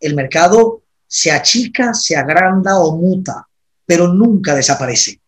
[0.00, 3.48] El mercado se achica, se agranda o muta,
[3.86, 5.20] pero nunca desaparece.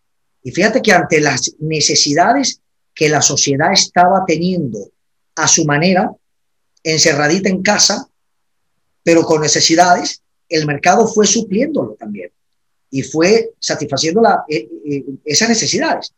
[0.43, 2.61] Y fíjate que ante las necesidades
[2.95, 4.91] que la sociedad estaba teniendo
[5.37, 6.11] a su manera,
[6.83, 8.09] encerradita en casa,
[9.03, 12.31] pero con necesidades, el mercado fue supliéndolo también
[12.91, 16.13] y fue satisfaciendo eh, eh, esas necesidades.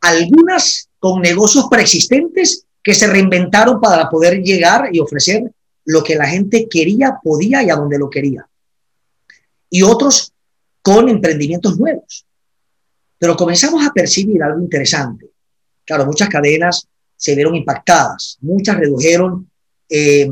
[0.00, 5.50] Algunas con negocios preexistentes que se reinventaron para poder llegar y ofrecer
[5.86, 8.48] lo que la gente quería, podía y a donde lo quería.
[9.70, 10.32] Y otros
[10.82, 12.26] con emprendimientos nuevos.
[13.18, 15.30] Pero comenzamos a percibir algo interesante.
[15.84, 19.50] Claro, muchas cadenas se vieron impactadas, muchas redujeron
[19.88, 20.30] eh,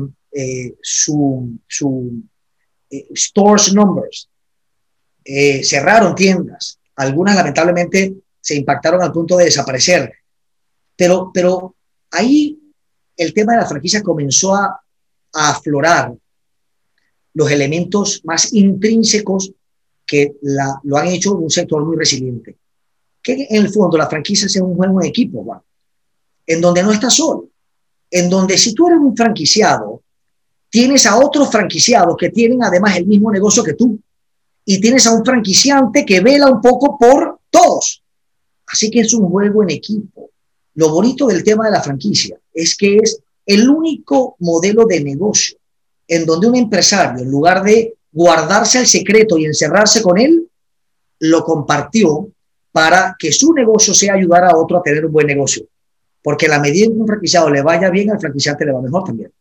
[0.81, 2.23] su, su
[3.15, 4.29] stores numbers,
[5.23, 10.11] eh, cerraron tiendas, algunas lamentablemente se impactaron al punto de desaparecer,
[10.95, 11.75] pero, pero
[12.11, 12.59] ahí
[13.15, 14.82] el tema de la franquicia comenzó a,
[15.33, 16.13] aflorar
[17.33, 19.51] los elementos más intrínsecos
[20.05, 20.35] que
[20.83, 22.57] lo han hecho un sector muy resiliente.
[23.21, 25.63] Que en el fondo la franquicia sea un juego en equipo,
[26.45, 27.49] en donde no estás solo,
[28.11, 30.03] en donde si tú eres un franquiciado,
[30.69, 33.99] tienes a otros franquiciados que tienen además el mismo negocio que tú
[34.65, 38.03] y tienes a un franquiciante que vela un poco por todos.
[38.67, 40.31] Así que es un juego en equipo.
[40.75, 45.57] Lo bonito del tema de la franquicia es que es el único modelo de negocio
[46.07, 50.47] en donde un empresario, en lugar de guardarse el secreto y encerrarse con él,
[51.19, 52.29] lo compartió
[52.71, 55.65] para que su negocio sea ayudar a otro a tener un buen negocio.
[56.21, 59.03] Porque la medida en que un franquiciado le vaya bien, al franquiciante le va mejor
[59.03, 59.31] también.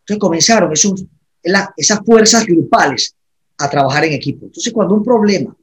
[0.00, 1.04] Entonces comenzaron esos,
[1.76, 3.14] esas fuerzas grupales
[3.58, 4.46] a trabajar en equipo.
[4.46, 5.54] Entonces, cuando un problema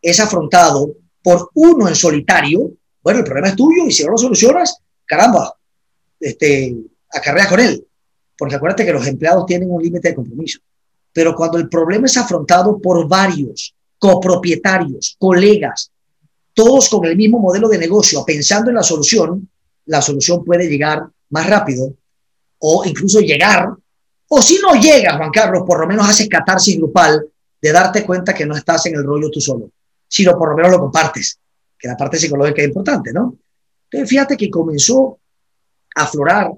[0.00, 4.18] es afrontado por uno en solitario, bueno, el problema es tuyo y si no lo
[4.18, 5.55] solucionas, caramba,
[6.20, 6.76] este,
[7.10, 7.86] acarrea con él.
[8.36, 10.60] Porque acuérdate que los empleados tienen un límite de compromiso.
[11.12, 15.90] Pero cuando el problema es afrontado por varios copropietarios, colegas,
[16.52, 19.48] todos con el mismo modelo de negocio, pensando en la solución,
[19.86, 21.94] la solución puede llegar más rápido
[22.58, 23.70] o incluso llegar
[24.28, 27.26] o si no llegas, Juan Carlos, por lo menos haces catarsis grupal
[27.60, 29.70] de darte cuenta que no estás en el rollo tú solo,
[30.08, 31.38] sino por lo menos lo compartes,
[31.78, 33.36] que la parte psicológica es importante, ¿no?
[33.84, 35.18] Entonces, fíjate que comenzó
[35.96, 36.52] aflorar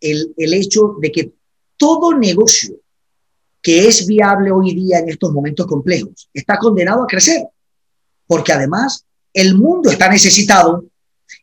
[0.00, 1.32] el, el hecho de que
[1.76, 2.76] todo negocio
[3.60, 7.46] que es viable hoy día en estos momentos complejos está condenado a crecer,
[8.26, 10.84] porque además el mundo está necesitado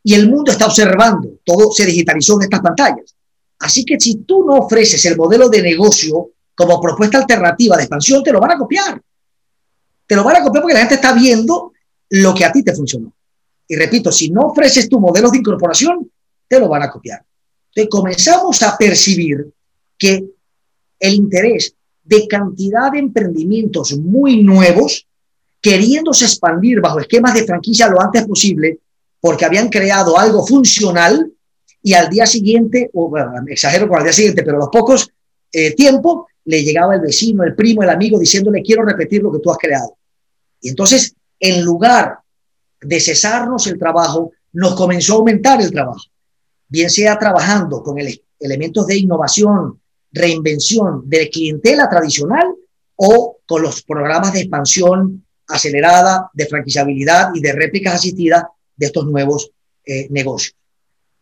[0.03, 3.15] y el mundo está observando, todo se digitalizó en estas pantallas.
[3.59, 8.23] Así que si tú no ofreces el modelo de negocio como propuesta alternativa de expansión,
[8.23, 9.01] te lo van a copiar.
[10.07, 11.71] Te lo van a copiar porque la gente está viendo
[12.09, 13.13] lo que a ti te funcionó.
[13.67, 16.11] Y repito, si no ofreces tu modelo de incorporación,
[16.47, 17.23] te lo van a copiar.
[17.73, 19.47] Entonces comenzamos a percibir
[19.97, 20.25] que
[20.99, 25.07] el interés de cantidad de emprendimientos muy nuevos,
[25.61, 28.79] queriéndose expandir bajo esquemas de franquicia lo antes posible,
[29.19, 31.31] porque habían creado algo funcional,
[31.83, 33.11] y al día siguiente, o
[33.47, 35.09] exagero con el día siguiente, pero a los pocos
[35.51, 39.39] eh, tiempo, le llegaba el vecino, el primo, el amigo diciéndole quiero repetir lo que
[39.39, 39.95] tú has creado.
[40.59, 42.19] Y entonces, en lugar
[42.81, 46.03] de cesarnos el trabajo, nos comenzó a aumentar el trabajo,
[46.71, 47.97] bien sea trabajando con
[48.39, 49.79] elementos de innovación,
[50.11, 52.47] reinvención de clientela tradicional
[52.95, 58.45] o con los programas de expansión acelerada, de franquiciabilidad y de réplicas asistidas
[58.75, 59.51] de estos nuevos
[59.85, 60.55] eh, negocios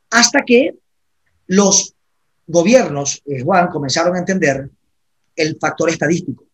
[0.09, 0.75] hasta que
[1.47, 1.95] los
[2.47, 4.69] gobiernos, eh, Juan, comenzaron a entender
[5.35, 6.45] el factor estadístico.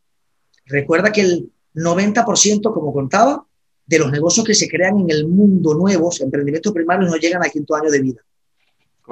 [0.66, 3.46] Recuerda que el 90%, como contaba,
[3.86, 7.52] de los negocios que se crean en el mundo nuevos, emprendimientos primarios, no llegan al
[7.52, 8.22] quinto año de vida.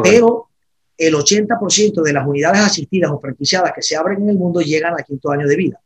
[0.01, 0.47] Pero
[0.97, 4.93] el 80% de las unidades asistidas o franquiciadas que se abren en el mundo llegan
[4.93, 5.79] al quinto año de vida.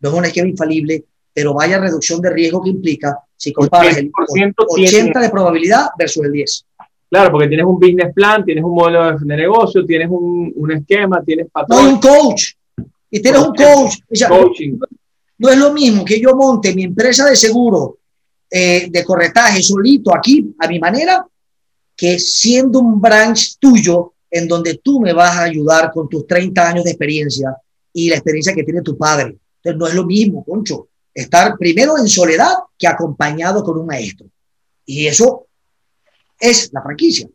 [0.00, 4.10] No es un esquema infalible, pero vaya reducción de riesgo que implica si comparas el
[4.14, 6.66] 80 de probabilidad versus el 10.
[7.10, 11.22] Claro, porque tienes un business plan, tienes un modelo de negocio, tienes un, un esquema,
[11.22, 11.84] tienes patrón.
[11.84, 12.52] No, un coach.
[13.10, 13.98] Y tienes un coach.
[14.28, 14.78] coaching.
[15.38, 17.98] No es lo mismo que yo monte mi empresa de seguro,
[18.50, 21.26] eh, de corretaje solito aquí, a mi manera,
[21.96, 26.68] que siendo un branch tuyo en donde tú me vas a ayudar con tus 30
[26.68, 27.56] años de experiencia
[27.92, 29.38] y la experiencia que tiene tu padre.
[29.62, 34.26] Entonces no es lo mismo, Concho, estar primero en soledad que acompañado con un maestro.
[34.84, 35.46] Y eso
[36.38, 37.28] es la franquicia.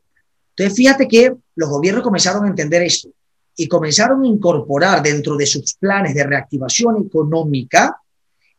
[0.49, 3.10] Entonces fíjate que los gobiernos comenzaron a entender esto
[3.55, 8.01] y comenzaron a incorporar dentro de sus planes de reactivación económica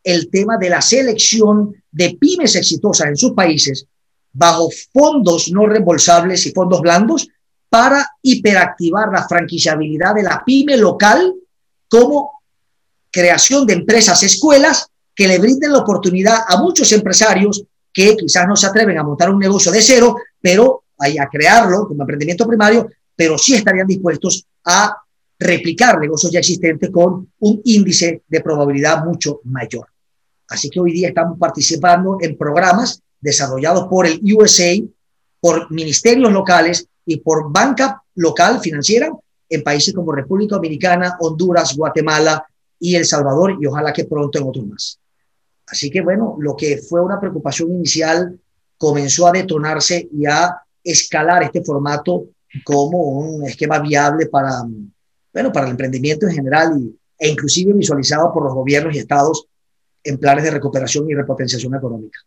[0.03, 3.85] el tema de la selección de pymes exitosas en sus países
[4.33, 7.27] bajo fondos no reembolsables y fondos blandos
[7.69, 11.33] para hiperactivar la franquiciabilidad de la pyme local
[11.87, 12.41] como
[13.09, 17.63] creación de empresas escuelas que le brinden la oportunidad a muchos empresarios
[17.93, 22.03] que quizás no se atreven a montar un negocio de cero, pero a crearlo como
[22.03, 24.95] emprendimiento primario, pero sí estarían dispuestos a
[25.39, 29.87] replicar negocios ya existentes con un índice de probabilidad mucho mayor.
[30.47, 34.75] Así que hoy día estamos participando en programas desarrollados por el USA,
[35.39, 39.11] por ministerios locales y por banca local financiera
[39.49, 42.45] en países como República Dominicana, Honduras, Guatemala
[42.79, 44.99] y El Salvador y ojalá que pronto en otros más.
[45.67, 48.39] Así que bueno, lo que fue una preocupación inicial
[48.77, 52.25] comenzó a detonarse y a escalar este formato
[52.63, 54.63] como un esquema viable para,
[55.33, 59.45] bueno, para el emprendimiento en general y, e inclusive visualizado por los gobiernos y estados
[60.03, 62.19] en planes de recuperación y repotenciación económica.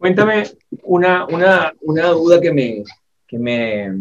[0.00, 0.44] Cuéntame
[0.84, 2.84] una, una, una duda que, me,
[3.26, 3.92] que, me,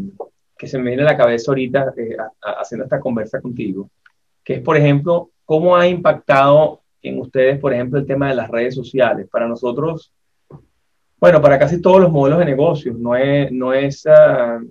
[0.58, 3.90] que se me viene a la cabeza ahorita eh, haciendo esta conversa contigo,
[4.42, 8.50] que es, por ejemplo, cómo ha impactado en ustedes, por ejemplo, el tema de las
[8.50, 9.28] redes sociales.
[9.30, 10.14] Para nosotros,
[11.20, 14.66] bueno, para casi todos los modelos de negocios, no es, no es, uh,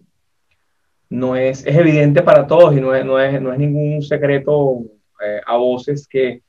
[1.10, 4.78] no es, es evidente para todos y no es, no es, no es ningún secreto
[5.22, 6.40] eh, a voces que,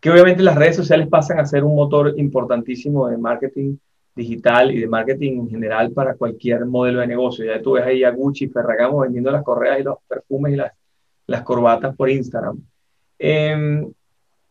[0.00, 3.76] que obviamente las redes sociales pasan a ser un motor importantísimo de marketing
[4.16, 7.44] digital y de marketing en general para cualquier modelo de negocio.
[7.44, 10.72] Ya tú ves ahí a Gucci, Ferragamo vendiendo las correas y los perfumes y las,
[11.26, 12.58] las corbatas por Instagram.
[13.18, 13.86] Eh,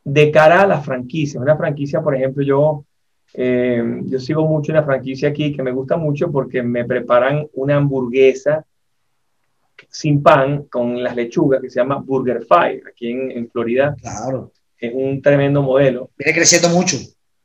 [0.03, 2.86] de cara a las franquicias, una franquicia, por ejemplo, yo,
[3.34, 7.78] eh, yo sigo mucho una franquicia aquí que me gusta mucho porque me preparan una
[7.78, 8.63] hamburguesa
[9.89, 13.95] sin pan con las lechugas que se llama Burger Fire aquí en, en Florida.
[13.99, 14.51] Claro.
[14.78, 16.11] Es un tremendo modelo.
[16.18, 16.97] Viene creciendo mucho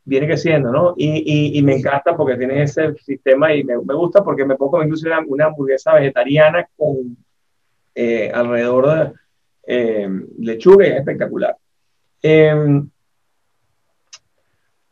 [0.04, 0.94] viene creciendo, ¿no?
[0.96, 4.82] Y, y, me encanta porque tiene ese sistema y me, me gusta porque me pongo
[4.82, 7.16] incluso una, hamburguesa vegetariana con
[7.94, 9.12] eh, alrededor de
[9.66, 11.56] eh, lechuga es espectacular.
[12.22, 12.82] Eh,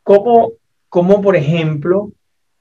[0.03, 0.53] ¿cómo,
[0.89, 2.11] ¿cómo, por ejemplo,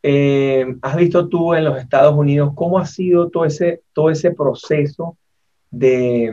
[0.03, 5.17] has visto tú en los Estados Unidos cómo ha sido todo ese, todo ese proceso
[5.71, 6.33] de,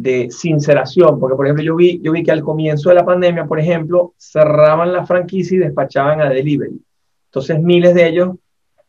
[0.00, 3.46] de sinceración, porque por ejemplo yo vi, yo vi que al comienzo de la pandemia,
[3.46, 6.80] por ejemplo, cerraban la franquicia y despachaban a delivery.
[7.26, 8.30] Entonces miles de ellos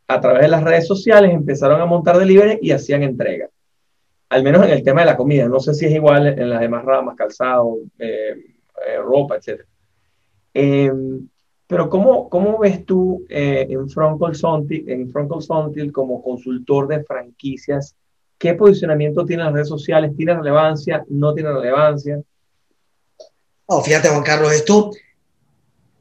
[0.07, 3.49] a través de las redes sociales empezaron a montar delivery y hacían entrega.
[4.29, 5.47] Al menos en el tema de la comida.
[5.47, 8.35] No sé si es igual en las demás ramas, calzado, eh,
[8.87, 9.61] eh, ropa, etc.
[10.53, 11.27] Em,
[11.65, 17.95] pero ¿cómo, ¿cómo, ves tú eh, en Consulting, en Front Consulting como consultor de franquicias
[18.39, 20.15] ¿Qué posicionamiento tienen las redes sociales?
[20.15, 21.03] ¿Tiene relevancia?
[21.09, 22.21] ¿No tiene relevancia?
[23.65, 24.91] Oh, fíjate, Juan Carlos, esto,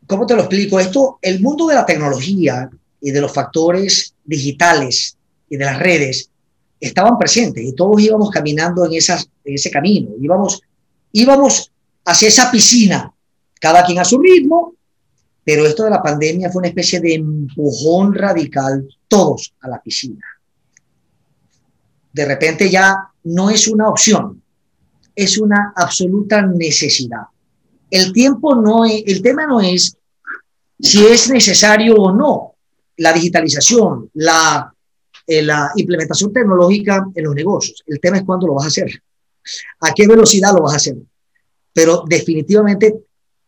[0.06, 0.78] ¿cómo te lo explico?
[0.78, 2.70] Esto, el mundo de la tecnología
[3.00, 5.18] y de los factores digitales
[5.48, 6.30] y de las redes
[6.78, 10.62] estaban presentes y todos íbamos caminando en, esas, en ese camino, íbamos,
[11.10, 11.72] íbamos
[12.04, 13.12] hacia esa piscina,
[13.60, 14.74] cada quien a su ritmo,
[15.42, 20.37] pero esto de la pandemia fue una especie de empujón radical, todos a la piscina
[22.12, 24.42] de repente ya no es una opción,
[25.14, 27.22] es una absoluta necesidad.
[27.90, 29.96] El tiempo no es, el tema no es
[30.80, 32.54] si es necesario o no
[32.98, 34.72] la digitalización, la,
[35.26, 37.82] eh, la implementación tecnológica en los negocios.
[37.86, 39.02] El tema es cuándo lo vas a hacer,
[39.80, 40.96] a qué velocidad lo vas a hacer.
[41.72, 42.94] Pero definitivamente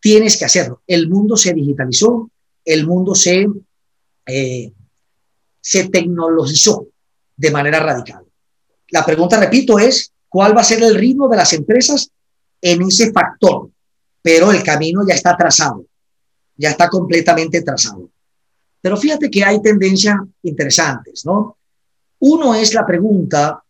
[0.00, 0.82] tienes que hacerlo.
[0.86, 2.30] El mundo se digitalizó,
[2.64, 3.46] el mundo se,
[4.26, 4.72] eh,
[5.60, 6.86] se tecnologizó
[7.36, 8.24] de manera radical.
[8.90, 12.10] La pregunta, repito, es cuál va a ser el ritmo de las empresas
[12.60, 13.70] en ese factor,
[14.22, 15.84] pero el camino ya está trazado,
[16.56, 18.10] ya está completamente trazado.
[18.80, 21.56] Pero fíjate que hay tendencias interesantes, ¿no?
[22.20, 23.62] Uno es la pregunta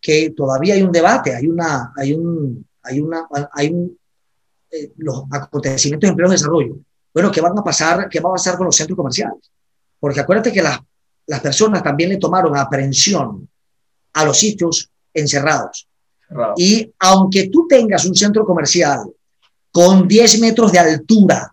[0.00, 3.96] que todavía hay un debate, hay una, hay un, hay una, hay un,
[4.70, 6.76] eh, los acontecimientos de empleo de desarrollo.
[7.14, 9.50] Bueno, ¿qué van a pasar, qué va a pasar con los centros comerciales?
[10.00, 10.80] Porque acuérdate que las,
[11.26, 13.48] las personas también le tomaron aprehensión
[14.12, 15.86] a los sitios encerrados.
[16.56, 19.00] Y aunque tú tengas un centro comercial
[19.70, 21.52] con 10 metros de altura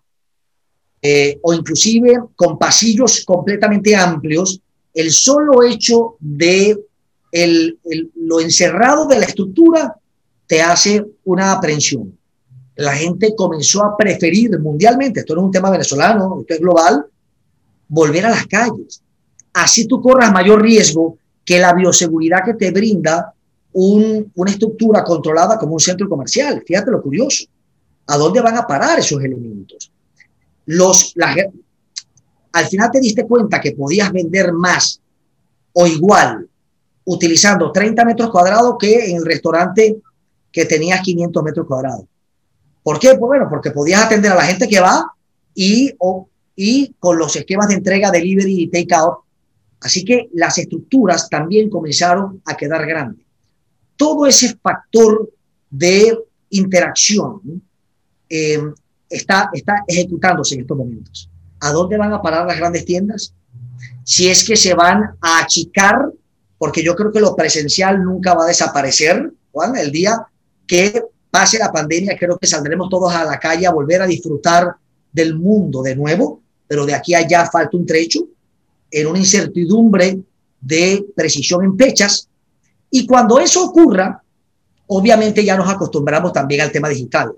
[1.01, 4.59] eh, o inclusive con pasillos completamente amplios,
[4.93, 6.77] el solo hecho de
[7.31, 7.79] el,
[8.15, 9.95] lo encerrado de la estructura
[10.47, 12.17] te hace una aprensión.
[12.75, 17.05] La gente comenzó a preferir mundialmente, esto no es un tema venezolano, esto es global,
[17.87, 19.01] volver a las calles.
[19.53, 21.17] Así tú corras mayor riesgo
[21.49, 23.33] que la bioseguridad que te brinda
[23.73, 26.61] una estructura controlada como un centro comercial.
[26.63, 27.45] Fíjate lo curioso.
[28.05, 29.91] ¿A dónde van a parar esos elementos?
[30.67, 31.15] Los,
[32.51, 35.01] al final te diste cuenta que podías vender más
[35.73, 36.47] o igual
[37.05, 39.97] utilizando 30 metros cuadrados que en el restaurante
[40.51, 42.05] que tenías 500 metros cuadrados.
[42.83, 43.15] ¿Por qué?
[43.15, 45.03] Pues bueno, porque podías atender a la gente que va
[45.55, 45.95] y,
[46.55, 49.23] y con los esquemas de entrega, delivery y takeout.
[49.81, 53.25] Así que las estructuras también comenzaron a quedar grandes.
[53.95, 55.29] Todo ese factor
[55.69, 56.17] de
[56.49, 57.61] interacción
[58.29, 58.59] eh,
[59.09, 61.29] está, está ejecutándose en estos momentos.
[61.61, 63.33] ¿A dónde van a parar las grandes tiendas?
[64.03, 66.11] Si es que se van a achicar,
[66.57, 70.25] porque yo creo que lo presencial nunca va a desaparecer, Juan, el día
[70.67, 74.75] que pase la pandemia, creo que saldremos todos a la calle a volver a disfrutar
[75.11, 78.27] del mundo de nuevo, pero de aquí a allá falta un trecho,
[78.91, 80.19] en una incertidumbre
[80.61, 82.27] de precisión en fechas.
[82.91, 84.21] Y cuando eso ocurra,
[84.87, 87.31] obviamente ya nos acostumbramos también al tema digital.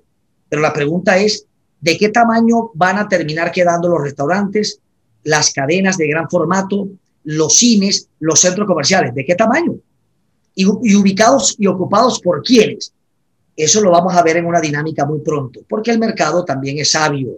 [0.48, 1.46] Pero la pregunta es,
[1.80, 4.80] ¿de qué tamaño van a terminar quedando los restaurantes,
[5.24, 6.88] las cadenas de gran formato,
[7.24, 9.14] los cines, los centros comerciales?
[9.14, 9.76] ¿De qué tamaño?
[10.56, 12.94] Y, ubicados y ocupados por quiénes.
[13.56, 16.92] Eso lo vamos a ver en una dinámica muy pronto, porque el mercado también es
[16.92, 17.38] sabio.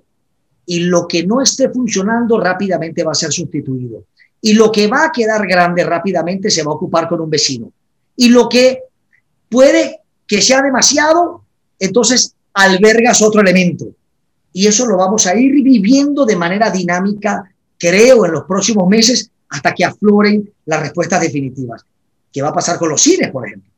[0.65, 4.05] Y lo que no esté funcionando rápidamente va a ser sustituido.
[4.41, 7.71] Y lo que va a quedar grande rápidamente se va a ocupar con un vecino.
[8.15, 8.83] Y lo que
[9.49, 11.43] puede que sea demasiado,
[11.79, 13.87] entonces albergas otro elemento.
[14.51, 19.29] Y eso lo vamos a ir viviendo de manera dinámica, creo, en los próximos meses,
[19.49, 21.83] hasta que afloren las respuestas definitivas.
[22.31, 23.71] ¿Qué va a pasar con los cines, por ejemplo?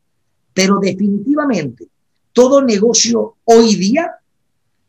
[0.53, 1.87] Pero definitivamente
[2.35, 4.11] todo negocio hoy día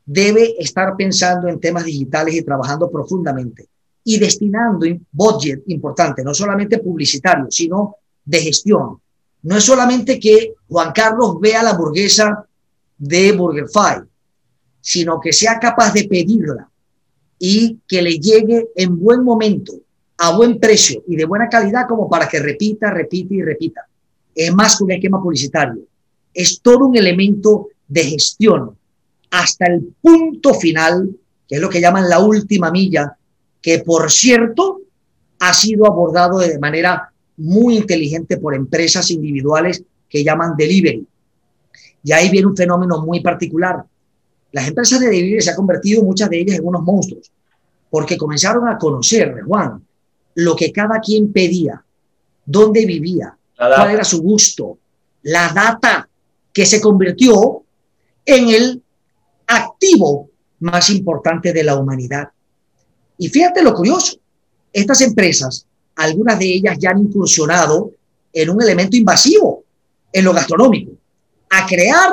[0.06, 3.68] debe estar pensando en temas digitales y trabajando profundamente
[4.04, 9.00] y destinando un budget importante, no solamente publicitario, sino de gestión.
[9.42, 12.46] No es solamente que Juan Carlos vea la hamburguesa
[12.96, 14.06] de BurgerFi,
[14.80, 16.70] sino que sea capaz de pedirla
[17.38, 19.72] y que le llegue en buen momento,
[20.18, 23.82] a buen precio y de buena calidad como para que repita, repita y repita.
[24.34, 25.82] Es más que un esquema publicitario
[26.36, 28.75] es todo un elemento de gestión
[29.40, 31.10] hasta el punto final,
[31.48, 33.16] que es lo que llaman la última milla,
[33.60, 34.80] que por cierto
[35.38, 41.06] ha sido abordado de manera muy inteligente por empresas individuales que llaman delivery.
[42.02, 43.84] Y ahí viene un fenómeno muy particular.
[44.52, 47.30] Las empresas de delivery se han convertido, muchas de ellas, en unos monstruos,
[47.90, 49.84] porque comenzaron a conocer, Juan,
[50.36, 51.84] lo que cada quien pedía,
[52.44, 54.78] dónde vivía, cuál era su gusto,
[55.22, 56.08] la data
[56.52, 57.64] que se convirtió
[58.24, 58.82] en el
[59.46, 60.30] activo
[60.60, 62.28] más importante de la humanidad.
[63.18, 64.18] Y fíjate lo curioso,
[64.72, 67.92] estas empresas, algunas de ellas ya han incursionado
[68.32, 69.64] en un elemento invasivo
[70.12, 70.92] en lo gastronómico,
[71.50, 72.12] a crear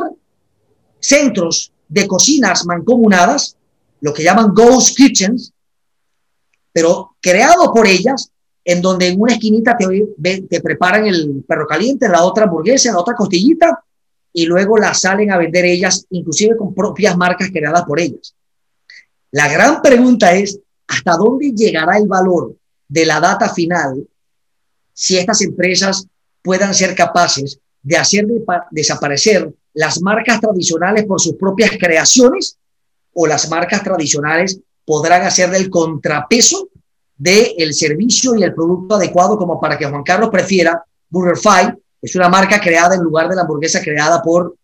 [0.99, 3.57] centros de cocinas mancomunadas,
[4.01, 5.51] lo que llaman ghost kitchens,
[6.71, 8.31] pero creado por ellas,
[8.65, 12.93] en donde en una esquinita te, te preparan el perro caliente, en la otra hamburguesa,
[12.93, 13.83] la otra costillita,
[14.33, 18.35] y luego las salen a vender ellas, inclusive con propias marcas creadas por ellas.
[19.31, 22.55] La gran pregunta es, ¿hasta dónde llegará el valor
[22.87, 24.07] de la data final
[24.93, 26.07] si estas empresas
[26.41, 28.27] puedan ser capaces de hacer
[28.71, 32.57] desaparecer las marcas tradicionales por sus propias creaciones
[33.13, 36.69] o las marcas tradicionales podrán hacer del contrapeso
[37.17, 42.27] del servicio y el producto adecuado como para que Juan Carlos prefiera BurgerFi es una
[42.27, 44.57] marca creada en lugar de la hamburguesa creada por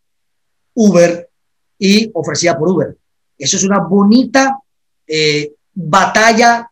[0.74, 1.30] Uber
[1.78, 2.98] y ofrecida por Uber.
[3.38, 4.60] Eso es una bonita
[5.08, 6.70] eh, batalla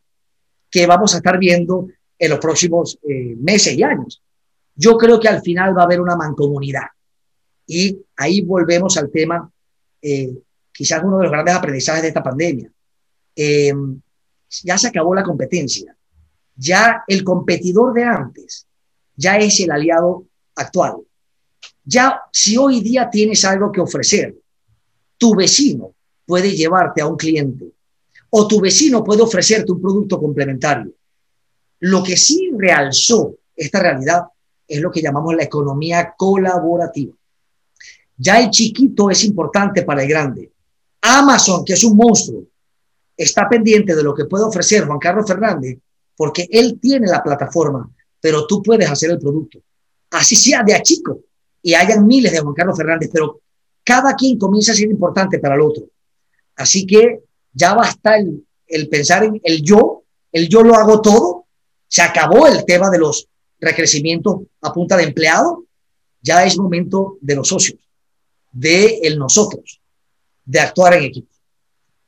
[0.69, 1.87] que vamos a estar viendo
[2.19, 4.21] en los próximos eh, meses y años.
[4.75, 6.87] Yo creo que al final va a haber una mancomunidad.
[7.65, 9.49] Y ahí volvemos al tema,
[10.01, 10.37] eh,
[10.73, 12.69] quizás uno de los grandes aprendizajes de esta pandemia.
[14.63, 15.95] ya se acabó la competencia.
[16.57, 18.67] Ya el competidor de antes
[19.15, 20.25] ya es el aliado
[20.57, 20.97] actual.
[21.83, 24.35] Ya si hoy día tienes algo que ofrecer,
[25.17, 25.93] tu vecino
[26.25, 27.71] puede llevarte a un cliente
[28.29, 30.91] o tu vecino puede ofrecerte un producto complementario.
[31.79, 34.23] Lo que sí realzó esta realidad
[34.67, 37.15] es lo que llamamos la economía colaborativa.
[38.17, 40.51] Ya el chiquito es importante para el grande.
[41.01, 42.43] Amazon, que es un monstruo,
[43.15, 45.77] está pendiente de lo que puede ofrecer Juan Carlos Fernández,
[46.15, 47.89] porque él tiene la plataforma,
[48.19, 49.59] pero tú puedes hacer el producto.
[50.11, 51.19] Así sea de a chico
[51.61, 53.41] y hayan miles de Juan Carlos Fernández, pero
[53.83, 55.85] cada quien comienza a ser importante para el otro.
[56.55, 61.45] Así que ya basta el, el pensar en el yo, el yo lo hago todo,
[61.87, 63.27] se acabó el tema de los
[63.59, 65.65] recrecimientos a punta de empleado,
[66.21, 67.79] ya es momento de los socios,
[68.51, 69.81] de el nosotros,
[70.45, 71.33] de actuar en equipo.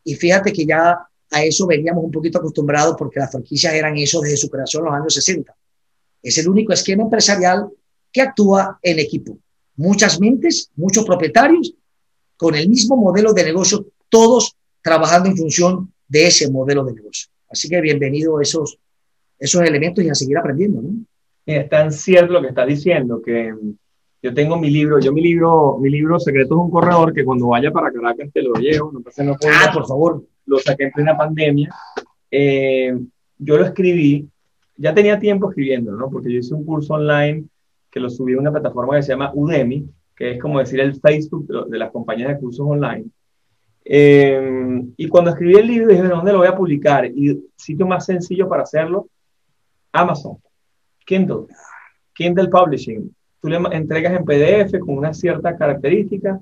[0.03, 0.97] Y fíjate que ya
[1.31, 4.91] a eso veníamos un poquito acostumbrados porque las franquicias eran eso desde su creación en
[4.91, 5.55] los años 60.
[6.21, 7.69] Es el único esquema empresarial
[8.12, 9.38] que actúa en equipo.
[9.76, 11.74] Muchas mentes, muchos propietarios
[12.38, 17.30] con el mismo modelo de negocio, todos trabajando en función de ese modelo de negocio.
[17.49, 18.78] Así que bienvenido a esos,
[19.38, 20.82] esos elementos y a seguir aprendiendo.
[20.82, 20.89] ¿no?
[21.45, 23.53] Es tan cierto lo que está diciendo que
[24.22, 27.47] yo tengo mi libro, yo mi libro, mi libro Secretos de un Corredor, que cuando
[27.47, 29.38] vaya para Caracas te lo llevo, no pasa nada.
[29.43, 30.24] Ah, por favor.
[30.45, 31.74] Lo saqué en plena pandemia.
[32.30, 32.97] Eh,
[33.38, 34.28] yo lo escribí,
[34.76, 36.10] ya tenía tiempo escribiendo, ¿no?
[36.10, 37.45] Porque yo hice un curso online
[37.91, 40.99] que lo subí a una plataforma que se llama Udemy, que es como decir el
[40.99, 43.05] Facebook de, las compañías de cursos online.
[43.85, 47.05] Eh, y cuando escribí el libro dije, ¿dónde lo voy a publicar?
[47.05, 49.07] Y sitio más sencillo para hacerlo,
[49.91, 50.37] Amazon,
[51.05, 51.47] Kindle,
[52.13, 53.11] Kindle Publishing
[53.41, 56.39] tú le entregas en PDF con una cierta característica.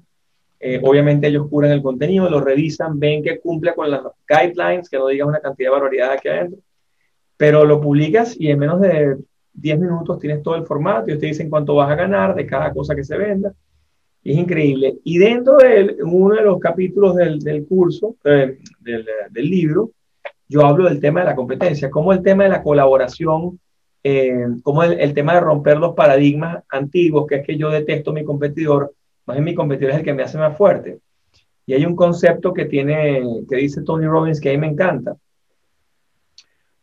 [0.59, 4.97] Eh, obviamente ellos curan el contenido, lo revisan, ven que cumple con las guidelines, que
[4.97, 6.59] no digas una cantidad de barbaridad aquí adentro,
[7.37, 9.17] pero lo publicas y en menos de
[9.57, 12.71] 10 minutos tienes todo el formato y te dicen cuánto vas a ganar de cada
[12.71, 13.53] cosa que se venda.
[14.23, 14.97] es increíble.
[15.03, 19.91] Y dentro de uno de los capítulos del, del curso, eh, del, del libro,
[20.47, 23.59] yo hablo del tema de la competencia, como el tema de la colaboración
[24.09, 28.13] eh, como el, tema de romper los paradigmas antiguos, que es que yo detesto a
[28.13, 28.93] mi competidor,
[29.25, 30.99] más bien mi competidor es el que me hace más fuerte.
[31.65, 35.17] Y hay un concepto que tiene, que dice Tony Robbins, que a mí me encanta.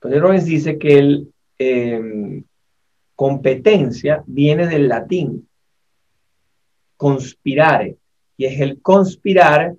[0.00, 1.32] Tony Robbins dice que el
[3.24, 5.48] competencia viene del latín
[6.98, 7.96] conspirare,
[8.36, 9.74] y es el conspirar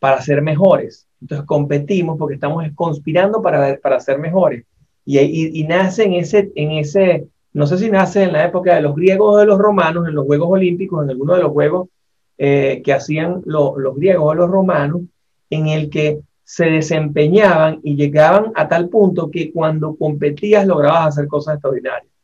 [0.00, 1.06] para ser mejores.
[1.20, 4.64] Entonces competimos porque estamos conspirando para, para ser mejores.
[5.04, 8.96] Y, nace en ese, en ese, no sé si nace en la época de los
[8.96, 11.88] griegos o de los romanos, en los Juegos Olímpicos, en alguno de los Juegos
[12.36, 15.02] eh, que hacían los griegos o los romanos,
[15.50, 21.28] en el que se desempeñaban y llegaban a tal punto que cuando competías lograbas hacer
[21.28, 22.17] cosas extraordinarias.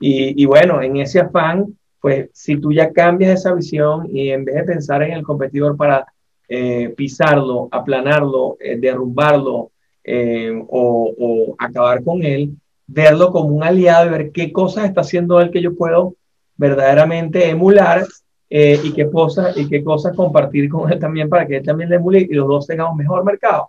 [0.00, 4.54] Y, bueno, en ese afán, pues si tú ya cambias esa visión y en vez
[4.54, 6.06] de pensar en el competidor para
[6.48, 9.72] eh, pisarlo, aplanarlo, eh, derrumbarlo,
[10.10, 15.38] eh, o, acabar con él, verlo como un aliado y ver qué cosas está haciendo
[15.38, 16.14] él que yo puedo
[16.56, 18.06] verdaderamente emular
[18.48, 21.90] eh, y, qué cosas, y qué cosas compartir con él también para que él también
[21.90, 23.68] le emule y los dos tengamos mejor mercado.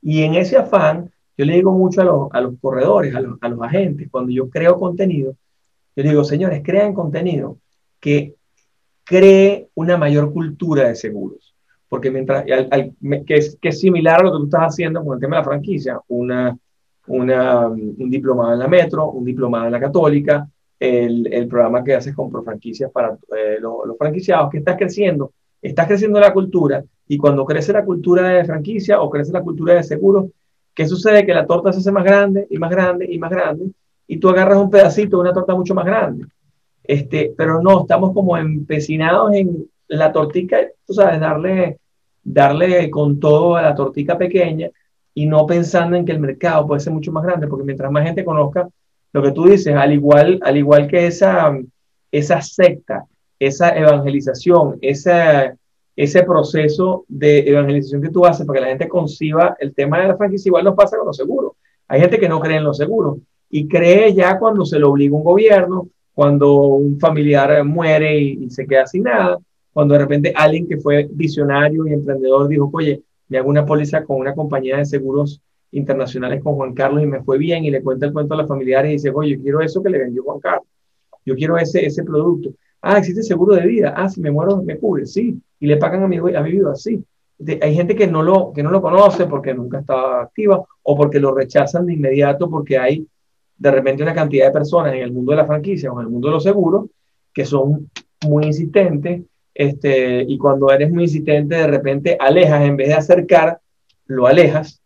[0.00, 3.36] Y en ese afán, yo le digo mucho a los, a los corredores, a los,
[3.40, 5.34] a los agentes, cuando yo creo contenido,
[5.96, 7.58] yo digo, señores, crean contenido
[8.00, 8.34] que
[9.04, 11.54] cree una mayor cultura de seguros
[11.94, 15.20] porque mientras, que, es, que, es, similar a lo que tú estás haciendo con el
[15.20, 16.58] tema de la franquicia, una,
[17.06, 20.44] una, un diplomado en la Metro, un diplomado en la Católica,
[20.80, 25.34] el, el programa que haces con franquicias para eh, los, los, franquiciados, que estás creciendo,
[25.62, 29.74] estás creciendo la cultura, y cuando crece la cultura de franquicia o crece la cultura
[29.74, 30.26] de seguros,
[30.74, 31.24] ¿qué sucede?
[31.24, 33.66] Que la torta se hace más grande y más grande y más grande,
[34.06, 36.26] y tú agarras un pedacito de una torta mucho más grande.
[36.82, 41.78] Este, pero no, estamos como empecinados en la tortica, tú sabes, darle
[42.24, 44.70] darle con todo a la tortica pequeña
[45.12, 48.04] y no pensando en que el mercado puede ser mucho más grande, porque mientras más
[48.04, 48.68] gente conozca
[49.12, 51.56] lo que tú dices, al igual, al igual que esa,
[52.10, 53.04] esa secta,
[53.38, 55.54] esa evangelización, ese,
[55.94, 60.08] ese proceso de evangelización que tú haces para que la gente conciba el tema de
[60.08, 61.52] la franquicia, igual nos pasa con los seguros.
[61.86, 63.18] Hay gente que no cree en los seguros
[63.50, 68.66] y cree ya cuando se lo obliga un gobierno, cuando un familiar muere y se
[68.66, 69.38] queda sin nada,
[69.72, 74.04] cuando de repente alguien que fue visionario y emprendedor dijo, oye, me hago una póliza
[74.04, 75.40] con una compañía de seguros
[75.72, 78.48] internacionales con Juan Carlos y me fue bien y le cuenta el cuento a los
[78.48, 80.68] familiares y dice, oye, yo quiero eso que le vendió Juan Carlos,
[81.26, 82.50] yo quiero ese, ese producto.
[82.80, 83.94] Ah, existe seguro de vida.
[83.96, 85.06] Ah, si me muero, me cubre.
[85.06, 85.40] Sí.
[85.58, 87.02] Y le pagan a mi, a mi así.
[87.62, 91.18] hay gente que no, lo, que no lo conoce porque nunca estaba activa o porque
[91.18, 93.06] lo rechazan de inmediato porque hay
[93.56, 96.12] de repente una cantidad de personas en el mundo de la franquicia o en el
[96.12, 96.86] mundo de los seguros
[97.32, 97.90] que son
[98.26, 99.22] muy insistentes
[99.54, 103.60] este, y cuando eres muy insistente, de repente alejas, en vez de acercar,
[104.06, 104.80] lo alejas.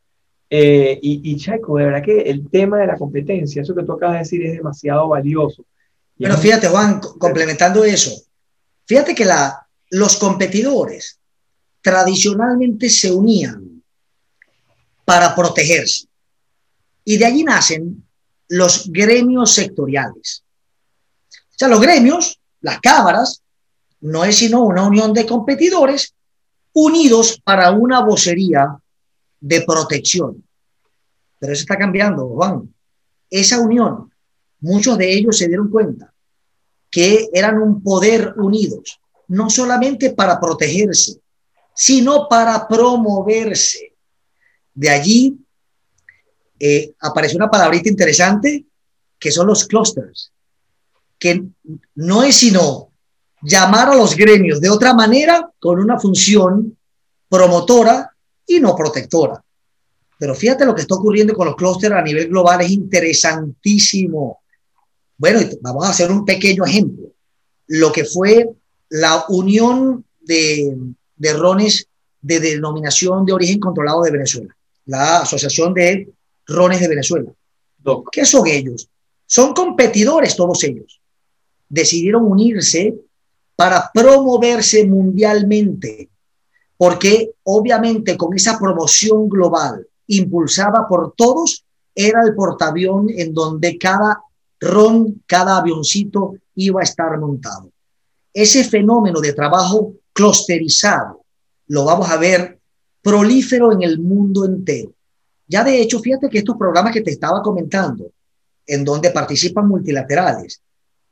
[0.51, 3.93] Eh, y, y Chaco, de verdad que el tema de la competencia, eso que tú
[3.93, 5.65] acabas de decir, es demasiado valioso.
[6.17, 8.11] Bueno, fíjate, Juan, complementando eso,
[8.87, 11.19] fíjate que la, los competidores
[11.81, 13.83] tradicionalmente se unían
[15.05, 16.07] para protegerse.
[17.05, 18.05] Y de allí nacen
[18.49, 20.45] los gremios sectoriales.
[21.31, 23.43] O sea, los gremios, las cámaras,
[24.01, 26.15] no es sino una unión de competidores
[26.73, 28.79] unidos para una vocería
[29.41, 30.45] de protección.
[31.39, 32.73] Pero eso está cambiando, Juan.
[33.31, 34.13] Esa unión,
[34.61, 36.13] muchos de ellos se dieron cuenta
[36.91, 41.21] que eran un poder unidos, no solamente para protegerse,
[41.75, 43.95] sino para promoverse.
[44.75, 45.39] De allí
[46.59, 48.65] eh, apareció una palabrita interesante
[49.19, 50.33] que son los clusters,
[51.19, 51.43] que
[51.95, 52.91] no es sino
[53.43, 56.77] llamar a los gremios de otra manera con una función
[57.29, 58.11] promotora
[58.47, 59.43] y no protectora.
[60.19, 64.41] Pero fíjate lo que está ocurriendo con los clústeres a nivel global, es interesantísimo.
[65.17, 67.13] Bueno, vamos a hacer un pequeño ejemplo.
[67.69, 68.49] Lo que fue
[68.89, 70.77] la unión de,
[71.17, 71.87] de rones
[72.21, 74.57] de denominación de origen controlado de Venezuela,
[74.87, 76.09] la Asociación de
[76.49, 77.31] Rones de Venezuela.
[78.11, 78.89] ¿Qué son ellos?
[79.27, 81.01] Son competidores todos ellos.
[81.69, 82.95] Decidieron unirse
[83.55, 86.09] para promoverse mundialmente,
[86.77, 94.23] porque obviamente con esa promoción global impulsada por todos, era el portaavión en donde cada
[94.61, 97.71] ron, cada avioncito iba a estar montado.
[98.33, 101.25] Ese fenómeno de trabajo clusterizado
[101.67, 102.59] lo vamos a ver
[103.03, 104.93] prolífero en el mundo entero.
[105.49, 108.13] Ya de hecho, fíjate que estos programas que te estaba comentando,
[108.67, 110.61] en donde participan multilaterales,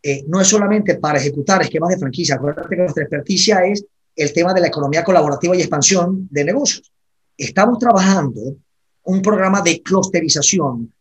[0.03, 2.35] eh, no es solamente para ejecutar esquemas de franquicia.
[2.35, 3.85] Acuérdate que nuestra experticia es
[4.15, 6.93] el tema de la economía colaborativa y expansión de negocios.
[7.37, 8.57] Estamos trabajando
[9.05, 10.93] un programa de clusterización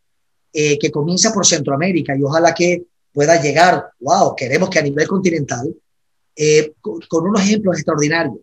[0.52, 5.06] eh, que comienza por Centroamérica y ojalá que pueda llegar, wow, queremos que a nivel
[5.06, 5.74] continental,
[6.34, 8.38] eh, con, con, unos ejemplos extraordinarios.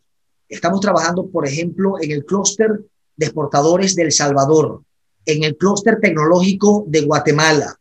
[0.47, 2.79] Estamos trabajando, por ejemplo, en el clúster
[3.15, 4.81] de exportadores de El Salvador,
[5.25, 7.77] en el clúster tecnológico de Guatemala,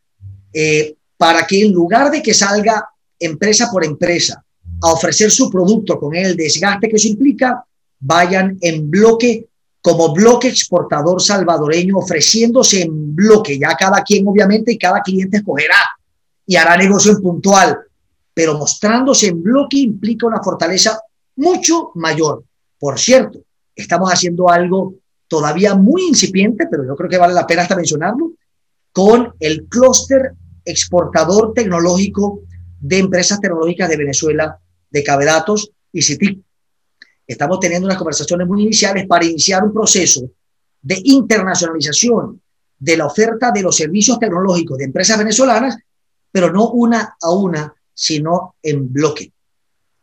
[0.53, 4.43] eh, para que en lugar de que salga empresa por empresa
[4.81, 7.65] a ofrecer su producto con el desgaste que eso implica,
[7.99, 9.47] vayan en bloque
[9.81, 15.89] como bloque exportador salvadoreño, ofreciéndose en bloque, ya cada quien obviamente y cada cliente escogerá
[16.45, 17.79] y hará negocio en puntual,
[18.33, 21.01] pero mostrándose en bloque implica una fortaleza
[21.35, 22.43] mucho mayor.
[22.79, 23.39] Por cierto,
[23.75, 24.95] estamos haciendo algo
[25.33, 28.33] todavía muy incipiente, pero yo creo que vale la pena hasta mencionarlo,
[28.91, 32.41] con el clúster exportador tecnológico
[32.79, 34.59] de empresas tecnológicas de Venezuela,
[34.91, 36.39] de Cabedatos y CITIC.
[37.25, 40.29] Estamos teniendo unas conversaciones muy iniciales para iniciar un proceso
[40.83, 42.39] de internacionalización
[42.77, 45.79] de la oferta de los servicios tecnológicos de empresas venezolanas,
[46.31, 49.33] pero no una a una, sino en bloque.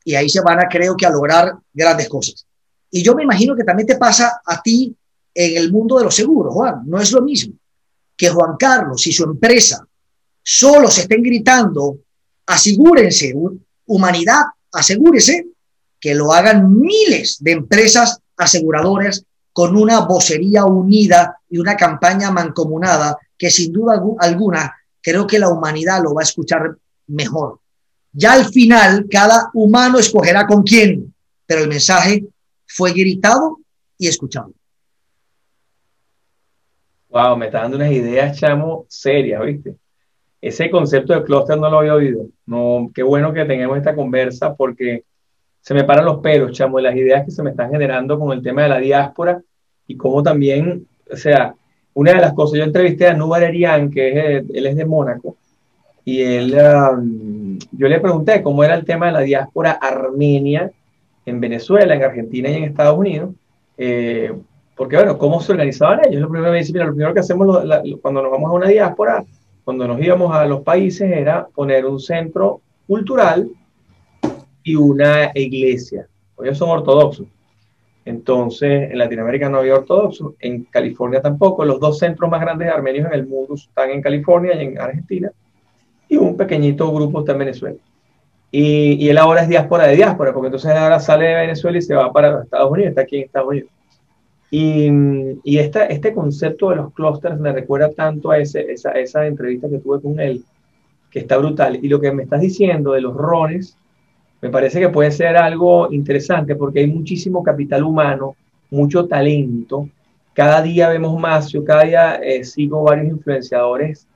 [0.05, 2.45] Y ahí se van a, creo que, a lograr grandes cosas.
[2.91, 4.97] Y yo me imagino que también te pasa a ti
[5.35, 6.83] en el mundo de los seguros, Juan.
[6.87, 7.55] No es lo mismo
[8.17, 9.87] que Juan Carlos y su empresa
[10.43, 11.99] solo se estén gritando,
[12.47, 13.35] asegúrense,
[13.87, 15.47] humanidad, asegúrese,
[15.99, 23.19] que lo hagan miles de empresas aseguradoras con una vocería unida y una campaña mancomunada
[23.37, 26.77] que sin duda alguna creo que la humanidad lo va a escuchar
[27.09, 27.61] mejor.
[28.13, 31.15] Ya al final, cada humano escogerá con quién,
[31.47, 32.25] pero el mensaje
[32.67, 33.61] fue gritado
[33.99, 34.53] y escuchado.
[37.11, 39.75] Wow, me está dando unas ideas, chamo, serias, ¿viste?
[40.41, 42.27] Ese concepto de clúster no lo había oído.
[42.47, 45.05] No, qué bueno que tengamos esta conversa porque
[45.61, 48.33] se me paran los pelos, chamo, de las ideas que se me están generando con
[48.33, 49.43] el tema de la diáspora
[49.87, 51.55] y cómo también, o sea,
[51.95, 55.37] una de las cosas, yo entrevisté a Nubar Erian, que él es de Mónaco,
[56.05, 60.71] y él, um, yo le pregunté cómo era el tema de la diáspora armenia
[61.27, 63.35] en Venezuela, en Argentina y en Estados Unidos,
[63.77, 64.33] eh,
[64.81, 66.23] porque bueno, ¿cómo se organizaban ellos?
[66.23, 67.67] Lo primero, mira, lo primero que hacemos
[68.01, 69.23] cuando nos vamos a una diáspora,
[69.63, 73.51] cuando nos íbamos a los países, era poner un centro cultural
[74.63, 76.09] y una iglesia.
[76.43, 77.27] Ellos son ortodoxos.
[78.07, 81.63] Entonces, en Latinoamérica no había ortodoxos, en California tampoco.
[81.67, 85.31] Los dos centros más grandes armenios en el mundo están en California y en Argentina,
[86.09, 87.77] y un pequeñito grupo está en Venezuela.
[88.51, 91.83] Y, y él ahora es diáspora de diáspora, porque entonces ahora sale de Venezuela y
[91.83, 93.71] se va para Estados Unidos, está aquí en Estados Unidos.
[94.51, 94.89] Y,
[95.45, 99.79] y este concepto de los clusters me recuerda tanto a ese, esa, esa entrevista que
[99.79, 100.45] tuve con él,
[101.11, 101.79] que está brutal.
[101.81, 103.77] Y lo que me estás diciendo de los rones,
[104.43, 108.35] me parece que puede ser algo interesante porque hay muchísimo capital humano,
[108.71, 109.89] mucho talento.
[110.35, 114.07] Cada día vemos más, yo cada día eh, sigo varios influenciadores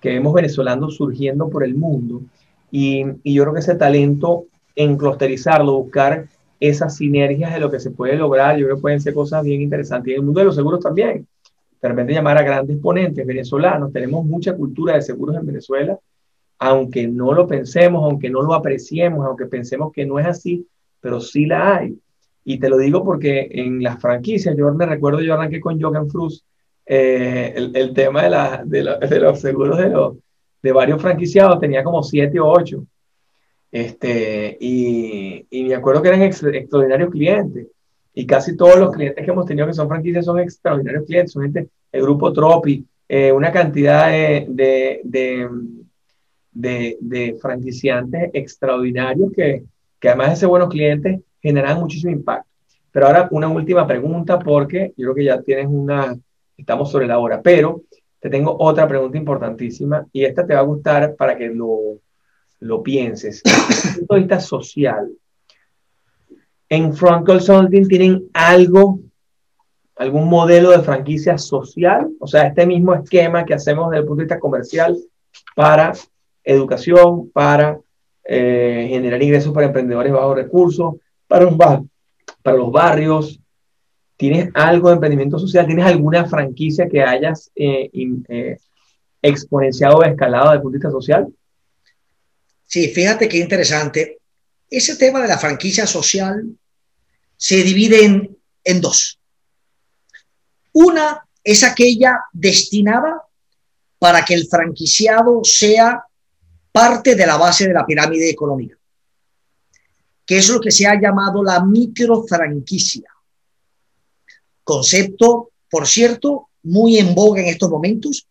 [0.00, 2.22] que vemos venezolanos surgiendo por el mundo.
[2.70, 4.44] Y, y, yo creo que ese talento
[4.76, 6.28] en clusterizarlo, buscar
[6.60, 8.56] esas sinergias de lo que se puede lograr.
[8.56, 10.10] Yo creo que pueden ser cosas bien interesantes.
[10.10, 11.26] Y en el mundo de los seguros también.
[11.80, 13.92] De repente llamar a grandes ponentes venezolanos.
[13.92, 15.98] Tenemos mucha cultura de seguros en Venezuela,
[16.58, 20.66] aunque no lo pensemos, aunque no lo apreciemos, aunque pensemos que no es así,
[21.00, 21.98] pero sí la hay.
[22.44, 26.10] Y te lo digo porque en las franquicias, yo me recuerdo, yo arranqué con Jogan
[26.10, 26.44] Frus,
[26.84, 28.22] eh, el, el, tema
[28.64, 28.82] de,
[29.20, 29.78] los seguros
[30.62, 32.84] de varios franquiciados, tenía como siete o ocho.
[33.72, 37.68] Este, y, y me acuerdo que eran extraordinarios clientes.
[38.12, 41.32] Y casi todos los clientes que hemos tenido que son franquicias son extraordinarios clientes.
[41.32, 45.00] Son gente, el grupo Tropi, eh, una cantidad de, de,
[46.52, 49.64] de, de, franquiciantes extraordinarios que,
[49.98, 52.48] que además de ser buenos clientes, generan muchísimo impacto.
[52.92, 56.16] Pero ahora una última pregunta porque yo creo que ya tienes una,
[56.56, 57.82] estamos sobre la hora, pero
[58.18, 61.98] te tengo otra pregunta importantísima y esta te va a gustar para que lo,
[62.60, 63.42] lo pienses.
[63.68, 65.10] Desde el punto de vista social,
[66.68, 69.00] en Front Consulting tienen algo,
[69.96, 74.20] algún modelo de franquicia social, o sea, este mismo esquema que hacemos desde el punto
[74.20, 74.96] de vista comercial
[75.56, 75.92] para
[76.44, 77.80] educación, para
[78.24, 80.94] eh, generar ingresos para emprendedores bajos recursos,
[81.26, 83.40] para, los barrios.
[84.16, 85.66] ¿Tienes algo de emprendimiento social?
[85.66, 87.90] ¿Tienes alguna franquicia que hayas eh,
[88.28, 88.56] eh,
[89.22, 91.28] exponenciado o escalado desde el punto de vista social?
[92.70, 94.20] Sí, fíjate qué interesante.
[94.70, 96.56] Ese tema de la franquicia social
[97.36, 99.18] se divide en, dos.
[100.72, 103.24] Una es aquella destinada
[103.98, 106.04] para que el franquiciado sea
[106.70, 108.78] parte de la base de la pirámide económica,
[110.24, 113.10] que es lo que se ha llamado la microfranquicia.
[114.62, 118.28] Concepto, por cierto, muy en boga en estos momentos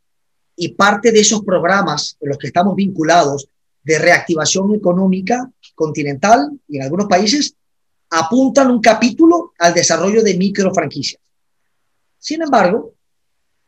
[0.56, 3.50] y parte de esos programas en los que estamos vinculados
[3.84, 7.56] de reactivación económica continental y en algunos países
[8.10, 11.22] apuntan un capítulo al desarrollo de microfranquicias.
[12.18, 12.94] Sin embargo,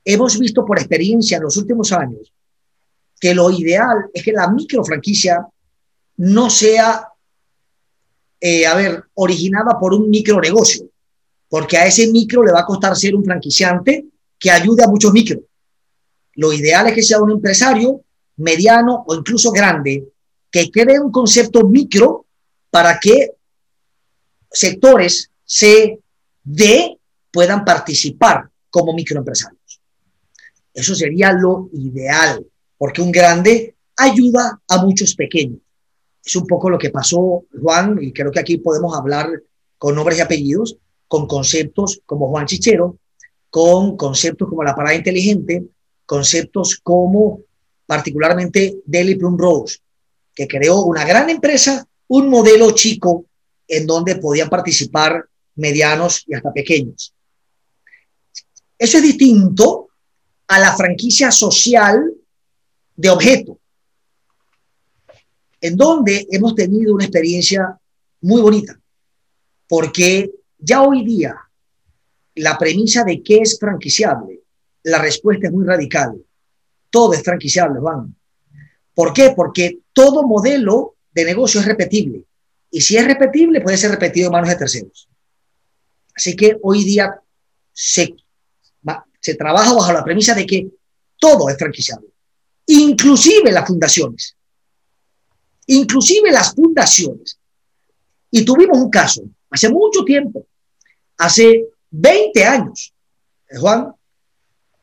[0.04, 2.34] hemos visto por experiencia en los últimos años
[3.20, 5.48] que lo ideal es que la microfranquicia
[6.18, 7.08] no sea,
[8.40, 10.90] eh, a ver, originada por un micronegocio,
[11.48, 14.06] porque a ese micro le va a costar ser un franquiciante
[14.40, 15.40] que ayude a muchos micros.
[16.34, 18.04] Lo ideal es que sea un empresario
[18.42, 20.08] mediano o incluso grande
[20.52, 22.26] que cree un concepto micro
[22.70, 23.32] para que
[24.52, 26.00] sectores C,
[26.44, 26.98] D
[27.32, 29.82] puedan participar como microempresarios.
[30.74, 32.46] Eso sería lo ideal,
[32.78, 35.60] porque un grande ayuda a muchos pequeños.
[36.24, 39.28] Es un poco lo que pasó, Juan, y creo que aquí podemos hablar
[39.78, 40.78] con nombres y apellidos,
[41.08, 42.98] con conceptos como Juan Chichero,
[43.50, 45.66] con conceptos como la parada inteligente,
[46.06, 47.42] conceptos como
[47.92, 49.80] particularmente Deli Plum Rose,
[50.34, 53.26] que creó una gran empresa, un modelo chico
[53.68, 55.26] en donde podían participar
[55.56, 57.14] medianos y hasta pequeños.
[58.78, 59.90] Eso es distinto
[60.48, 62.14] a la franquicia social
[62.96, 63.60] de objeto,
[65.60, 67.78] en donde hemos tenido una experiencia
[68.22, 68.80] muy bonita,
[69.68, 71.36] porque ya hoy día
[72.36, 74.40] la premisa de qué es franquiciable,
[74.84, 76.24] la respuesta es muy radical
[76.92, 78.16] todo es franquiciable, Juan.
[78.94, 79.34] ¿Por qué?
[79.36, 82.24] Porque todo modelo de negocio es repetible.
[82.70, 85.10] Y si es repetible, puede ser repetido en manos de terceros.
[86.16, 87.20] Así que hoy día
[87.74, 88.16] se,
[89.20, 90.68] se trabaja bajo la premisa de que
[91.18, 92.10] todo es franquiciable,
[92.68, 94.36] inclusive las fundaciones.
[95.68, 97.38] Inclusive las fundaciones.
[98.30, 100.46] Y tuvimos un caso hace mucho tiempo,
[101.18, 102.94] hace 20 años,
[103.60, 103.94] Juan,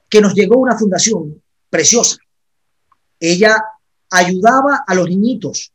[0.08, 2.16] que nos llegó una fundación preciosa.
[3.20, 3.62] Ella
[4.10, 5.72] ayudaba a los niñitos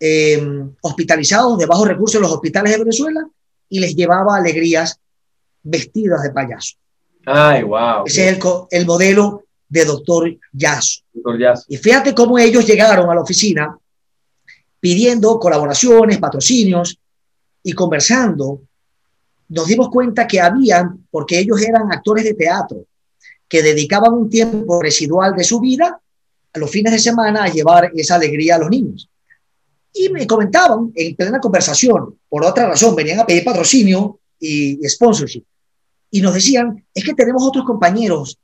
[0.00, 0.42] eh,
[0.80, 3.26] hospitalizados de bajos recursos en los hospitales de Venezuela
[3.68, 4.98] y les llevaba alegrías
[5.62, 6.76] vestidas de payaso.
[7.24, 8.04] Ay, wow.
[8.04, 11.02] Ese es el, el modelo de doctor Yaso.
[11.12, 11.64] doctor Yaso.
[11.68, 13.78] Y fíjate cómo ellos llegaron a la oficina
[14.80, 16.98] pidiendo colaboraciones, patrocinios
[17.62, 18.62] y conversando.
[19.48, 22.84] Nos dimos cuenta que habían, porque ellos eran actores de teatro,
[23.52, 26.00] que dedicaban un tiempo residual de su vida
[26.54, 29.10] a los fines de semana a llevar esa alegría a los niños.
[29.92, 35.44] Y me comentaban en plena conversación, por otra razón, venían a pedir patrocinio y, sponsorship.
[36.10, 38.38] Y nos decían, es que tenemos otros compañeros,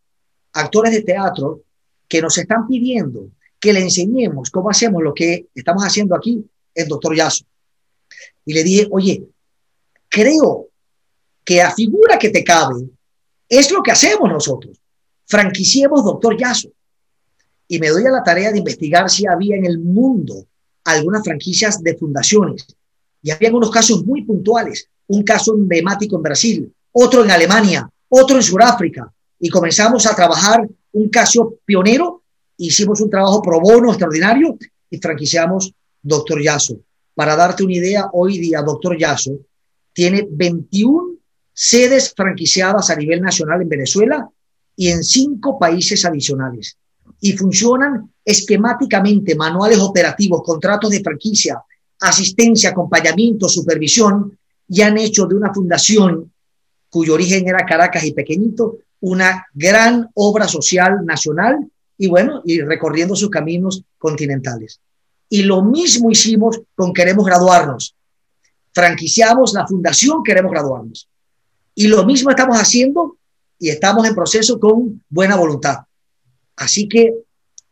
[0.53, 1.63] actores de teatro,
[2.07, 6.45] que nos están pidiendo que le enseñemos cómo hacemos lo que estamos haciendo aquí
[6.75, 7.47] el doctor Yaso.
[8.45, 9.25] Y le dije, oye,
[10.07, 10.67] creo
[11.47, 12.91] que a figura que te cabe
[13.49, 14.79] es lo que hacemos nosotros
[15.29, 16.71] franquiciemos doctor Yaso.
[17.69, 20.47] Y me doy a la tarea de investigar si había en el mundo
[20.85, 22.67] algunas franquicias de fundaciones,
[23.21, 28.37] Y había unos casos muy puntuales, un caso emblemático en Brasil, otro en Alemania, otro
[28.37, 32.23] en Sudáfrica, y comenzamos a trabajar un caso pionero,
[32.57, 34.57] hicimos un trabajo pro bono extraordinario
[34.89, 36.81] y franquiciamos Doctor Yaso.
[37.15, 39.41] Para darte una idea, hoy día Doctor Yaso
[39.93, 41.17] tiene 21
[41.53, 44.31] sedes franquiciadas a nivel nacional en Venezuela
[44.79, 46.79] y en cinco países adicionales.
[47.21, 51.61] Y funcionan esquemáticamente, manuales operativos, contratos de franquicia,
[52.01, 56.33] asistencia, acompañamiento, supervisión, y han hecho de una fundación
[56.89, 61.59] cuyo origen era Caracas y pequeñito, una gran obra social nacional
[61.97, 64.79] y bueno, y recorriendo sus caminos continentales.
[65.29, 67.97] Y lo mismo hicimos con Queremos Graduarnos.
[68.73, 71.09] Franquiciamos la fundación Queremos Graduarnos.
[71.75, 73.18] Y lo mismo estamos haciendo
[73.59, 75.79] y estamos en proceso con buena voluntad.
[76.57, 77.15] Así que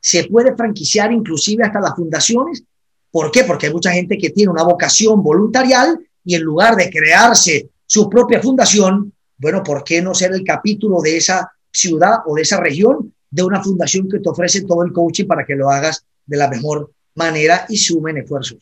[0.00, 2.62] se puede franquiciar inclusive hasta las fundaciones.
[3.10, 3.44] ¿Por qué?
[3.44, 8.08] Porque hay mucha gente que tiene una vocación voluntarial y en lugar de crearse su
[8.08, 12.60] propia fundación, bueno, ¿por qué no ser el capítulo de esa ciudad o de esa
[12.60, 16.36] región de una fundación que te ofrece todo el coaching para que lo hagas de
[16.36, 18.58] la mejor manera y sumen esfuerzos?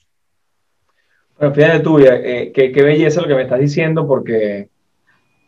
[1.38, 4.68] Bueno, fíjate tú, eh, qué, qué belleza lo que me estás diciendo, porque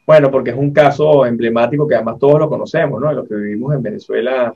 [0.07, 3.13] bueno, porque es un caso emblemático que además todos lo conocemos, ¿no?
[3.13, 4.55] Los que vivimos en Venezuela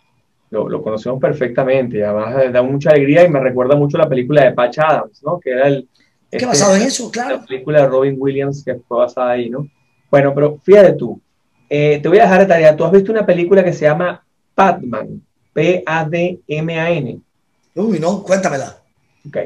[0.51, 1.99] lo, conocemos perfectamente.
[1.99, 5.41] Y además da mucha alegría y me recuerda mucho la película de Patch Adams, ¿no?
[5.41, 5.89] Que era el...
[6.31, 7.11] ¿Qué este, basado en eso?
[7.11, 7.39] Claro.
[7.39, 9.67] La película de Robin Williams que fue basada ahí, ¿no?
[10.09, 11.21] Bueno, pero fíjate tú,
[11.69, 12.77] eh, te voy a dejar de tarea.
[12.77, 14.25] Tú has visto una película que se llama
[14.55, 15.21] Padman,
[15.53, 17.21] P-A-D-M-A-N.
[17.75, 18.77] Uy, no, cuéntamela.
[19.27, 19.37] Ok.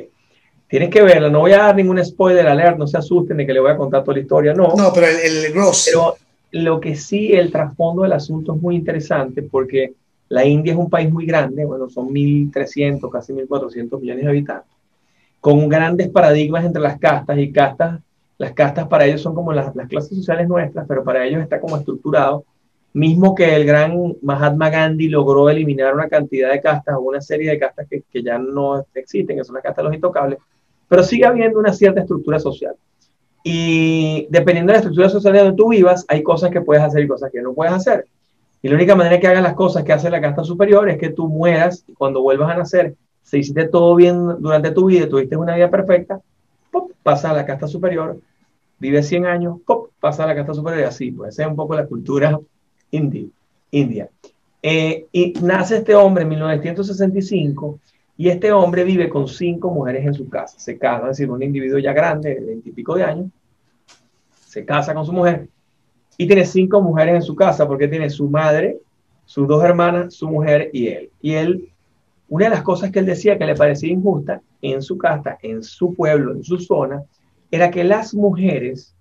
[0.74, 3.52] Tienes que verla, no voy a dar ningún spoiler alert, no se asusten de que
[3.52, 4.74] le voy a contar toda la historia, no.
[4.76, 5.88] No, pero el, el gross.
[5.88, 6.16] Pero
[6.50, 9.92] lo que sí, el trasfondo del asunto es muy interesante porque
[10.30, 14.72] la India es un país muy grande, bueno, son 1.300, casi 1.400 millones de habitantes,
[15.40, 18.00] con grandes paradigmas entre las castas y castas,
[18.36, 21.60] las castas para ellos son como las, las clases sociales nuestras, pero para ellos está
[21.60, 22.42] como estructurado,
[22.94, 27.48] mismo que el gran Mahatma Gandhi logró eliminar una cantidad de castas o una serie
[27.48, 30.40] de castas que, que ya no existen, que son las castas de los intocables,
[30.94, 32.76] pero sigue habiendo una cierta estructura social.
[33.42, 37.08] Y dependiendo de la estructura social donde tú vivas, hay cosas que puedes hacer y
[37.08, 38.06] cosas que no puedes hacer.
[38.62, 41.08] Y la única manera que hagas las cosas que hace la casta superior es que
[41.08, 45.36] tú mueras y cuando vuelvas a nacer, si hiciste todo bien durante tu vida, tuviste
[45.36, 46.20] una vida perfecta,
[46.70, 48.16] pop, pasa a la casta superior,
[48.78, 51.56] vive 100 años, pop, pasa a la casta superior y así, pues esa es un
[51.56, 52.38] poco la cultura
[52.92, 53.26] india.
[53.72, 54.08] india.
[54.62, 57.80] Eh, y nace este hombre en 1965
[58.16, 60.58] y este hombre vive con cinco mujeres en su casa.
[60.58, 63.26] Se casa, es decir, un individuo ya grande, de veintipico de años,
[64.46, 65.48] se casa con su mujer
[66.16, 68.78] y tiene cinco mujeres en su casa porque tiene su madre,
[69.24, 71.10] sus dos hermanas, su mujer y él.
[71.20, 71.72] Y él,
[72.28, 75.62] una de las cosas que él decía que le parecía injusta en su casa, en
[75.62, 77.02] su pueblo, en su zona,
[77.50, 78.94] era que las mujeres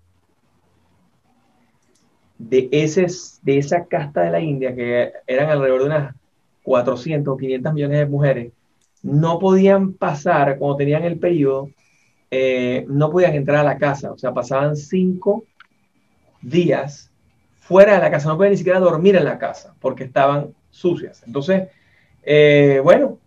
[2.38, 3.08] de, ese,
[3.44, 6.16] de esa casta de la India, que eran alrededor de unas
[6.64, 8.52] 400 o 500 millones de mujeres,
[9.04, 11.70] no podían pasar, cuando tenían el periodo,
[12.32, 15.46] eh, no podían entrar a la casa, o sea, pasaban cinco
[16.42, 17.12] días
[17.60, 21.22] fuera de la casa, no podían ni siquiera dormir en la casa porque estaban sucias.
[21.28, 21.68] Entonces,
[22.24, 23.20] eh, bueno,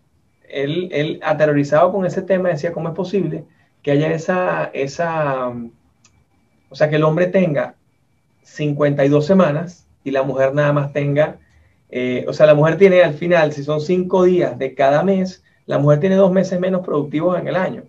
[0.49, 3.45] él, él, aterrorizado con ese tema decía, ¿cómo es posible
[3.83, 7.77] que haya esa, esa, o sea, que el hombre tenga
[8.43, 11.39] 52 semanas y la mujer nada más tenga,
[11.91, 15.45] eh, o sea, la mujer tiene al final, si son cinco días de cada mes,
[15.67, 17.83] la mujer tiene dos meses menos productivos en el año.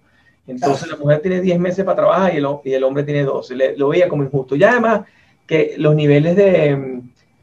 [0.47, 3.75] Entonces la mujer tiene 10 meses para trabajar y el, y el hombre tiene 12.
[3.77, 4.55] lo veía como injusto.
[4.55, 5.01] Y además
[5.45, 7.01] que los niveles de,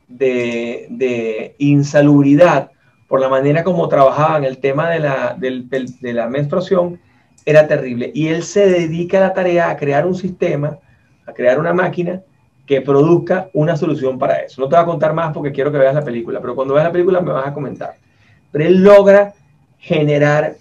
[0.09, 2.71] de, insalubridad
[3.07, 6.99] por la manera como trabajaban el tema de la, de la menstruación
[7.45, 8.11] era terrible.
[8.15, 10.79] Y él se dedica a la tarea a crear un sistema,
[11.27, 12.23] a crear una máquina
[12.67, 14.61] que produzca una solución para eso.
[14.61, 16.87] No te voy a contar más porque quiero que veas la película, pero cuando veas
[16.87, 17.97] la película me vas a comentar.
[18.51, 19.35] Pero él logra
[19.85, 20.57] generar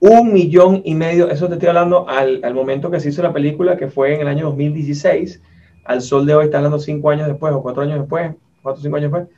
[0.00, 3.76] un millón y medio, eso te estoy hablando al, momento que se hizo la película,
[3.76, 5.40] que fue en el año 2016,
[5.84, 8.32] al sol de hoy está hablando cinco años después o cuatro años después,
[8.62, 9.28] cuatro o cinco años después,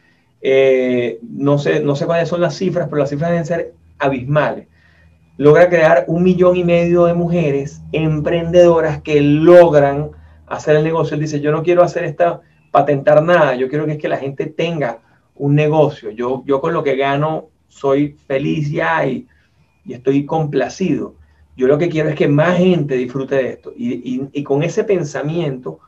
[0.41, 4.69] eh, no, sé, no sé cuáles son las cifras, pero las cifras deben ser abismales.
[5.37, 10.13] Logra crear un millón y medio de mujeres emprendedoras que logran
[10.47, 11.15] hacer el negocio.
[11.15, 12.41] Él dice, yo no quiero hacer esta,
[12.71, 15.01] patentar nada, yo quiero que es que la gente tenga
[15.35, 16.11] un negocio.
[16.11, 19.27] Yo, yo con lo que gano soy feliz ya y,
[19.89, 21.15] estoy complacido.
[21.57, 23.73] Yo lo que quiero es que más gente disfrute de esto.
[23.77, 25.79] Y, con ese pensamiento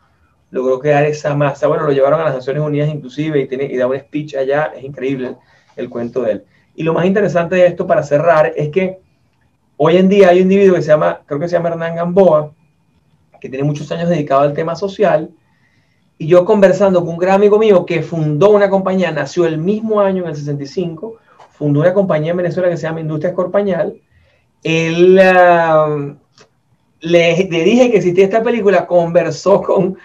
[0.50, 1.66] logró crear esa masa.
[1.66, 4.72] Bueno, lo llevaron a las Naciones Unidas inclusive y, tiene, y da un speech allá.
[4.76, 5.36] Es increíble
[5.76, 6.44] el, cuento de él.
[6.74, 8.98] Y lo más interesante de esto, para cerrar, es que
[9.76, 12.52] hoy en día hay un individuo que se llama, creo que se llama Hernán Gamboa,
[13.40, 15.30] que tiene muchos años dedicado al tema social,
[16.18, 20.00] y yo conversando con un gran amigo mío que fundó una compañía, nació el mismo
[20.00, 21.16] año, en el 65,
[21.56, 24.00] fundó una compañía en Venezuela que se llama Industria Corpañal,
[24.62, 26.14] él uh,
[27.00, 29.96] le, le, dije que existía esta película, conversó con,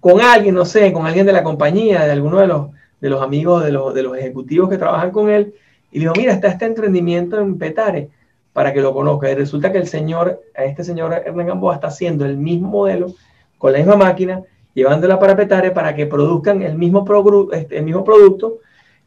[0.00, 2.68] con alguien, no sé, con alguien de la compañía, de alguno de los,
[3.00, 5.54] de los amigos, de los, de los ejecutivos que trabajan con él,
[5.92, 8.10] y le dijo, mira, está este emprendimiento en Petare,
[8.52, 9.30] para que lo conozca.
[9.30, 13.12] Y resulta que el señor, a este señor Hernán Gamboa está haciendo el mismo modelo,
[13.58, 14.42] con la misma máquina,
[14.74, 17.04] llevándola para Petare para que produzcan el mismo,
[17.52, 18.58] este, el mismo producto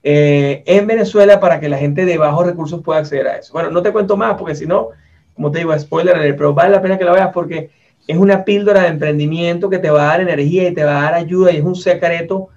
[0.03, 3.53] eh, en Venezuela para que la gente de bajos recursos pueda acceder a eso.
[3.53, 4.89] Bueno, no te cuento más porque si no,
[5.33, 7.71] como te digo, spoiler, pero vale la pena que lo veas porque
[8.07, 11.03] es una píldora de emprendimiento que te va a dar energía y te va a
[11.03, 12.49] dar ayuda y es un secreto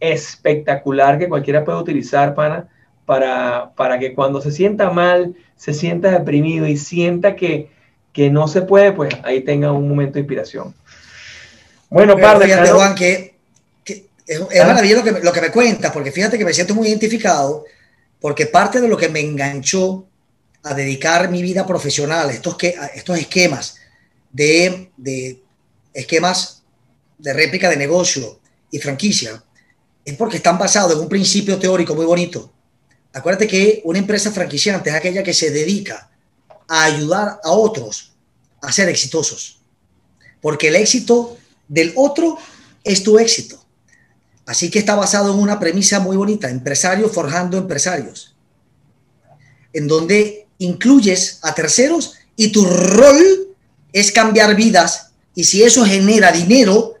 [0.00, 2.68] espectacular que cualquiera puede utilizar para,
[3.04, 7.70] para, para que cuando se sienta mal, se sienta deprimido y sienta que,
[8.12, 10.74] que no se puede, pues ahí tenga un momento de inspiración.
[11.90, 12.46] Bueno, padre.
[12.46, 13.35] Fíjate, Juan, que,
[14.26, 17.64] es, maravilloso lo que, lo que me cuentas, porque fíjate que me siento muy identificado,
[18.20, 20.06] porque parte de lo que me enganchó
[20.62, 23.76] a dedicar mi vida profesional, estos, que, estos esquemas
[24.32, 25.42] de, de
[25.94, 26.62] esquemas
[27.18, 29.42] de réplica de negocio y franquicia,
[30.04, 32.52] es porque están basados en un principio teórico muy bonito.
[33.12, 36.10] Acuérdate que una empresa franquiciante es aquella que se dedica
[36.68, 38.12] a ayudar a otros
[38.60, 39.60] a ser exitosos.
[40.40, 41.36] Porque el éxito
[41.68, 42.38] del otro
[42.84, 43.65] es tu éxito.
[44.46, 48.36] Así que está basado en una premisa muy bonita, empresarios forjando empresarios,
[49.72, 53.16] en donde incluyes a terceros y tu rol
[53.92, 56.94] es cambiar vidas y si eso genera dinero,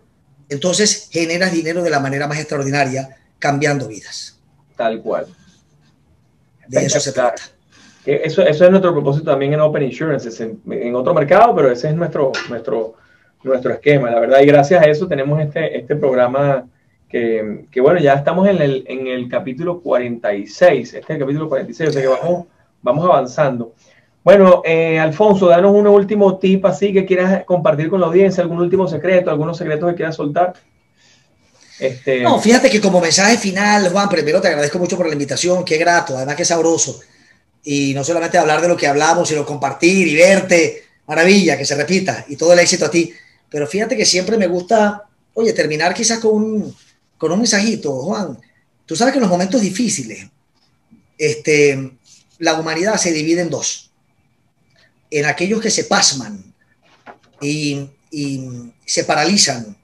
[0.48, 4.38] entonces generas dinero de la manera más extraordinaria, cambiando vidas.
[4.76, 5.26] Tal cual.
[6.66, 7.42] De eso se trata.
[8.04, 11.88] Eso, eso es nuestro propósito también en Open Insurance, en, en otro mercado, pero ese
[11.88, 12.94] es nuestro, nuestro,
[13.42, 14.40] nuestro esquema, la verdad.
[14.40, 16.66] Y gracias a eso tenemos este, este programa
[17.08, 20.94] que, bueno, ya estamos en el, en el capítulo 46.
[20.94, 22.46] Este es el capítulo 46, o sea que vamos,
[22.82, 23.74] vamos avanzando.
[24.24, 28.58] Bueno, eh, Alfonso, danos un último tip así que quieras compartir con la audiencia, algún
[28.58, 30.54] último secreto, algunos secretos que quieras soltar.
[31.78, 32.22] Este...
[32.22, 35.78] No, fíjate que como mensaje final, Juan, primero te agradezco mucho por la invitación, qué
[35.78, 37.00] grato, además que sabroso.
[37.62, 41.76] Y no solamente hablar de lo que hablamos, sino compartir y verte, maravilla, que se
[41.76, 43.12] repita, y todo el éxito a ti.
[43.48, 45.04] Pero fíjate que siempre me gusta,
[45.34, 46.74] oye, terminar quizás con un,
[47.18, 48.38] con un mensajito, Juan.
[48.84, 50.26] Tú sabes que en los momentos difíciles,
[51.18, 51.92] este,
[52.38, 53.90] la humanidad se divide en dos.
[55.10, 56.54] En aquellos que se pasman
[57.40, 59.76] y, y se paralizan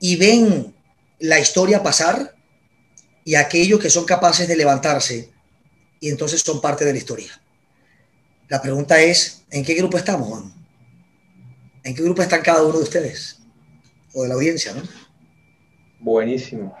[0.00, 0.74] y ven
[1.18, 2.34] la historia pasar
[3.24, 5.30] y aquellos que son capaces de levantarse
[6.00, 7.40] y entonces son parte de la historia.
[8.48, 10.52] La pregunta es, ¿en qué grupo estamos, Juan?
[11.84, 13.38] ¿En qué grupo están cada uno de ustedes?
[14.12, 14.82] O de la audiencia, ¿no?
[16.00, 16.74] Buenísimo.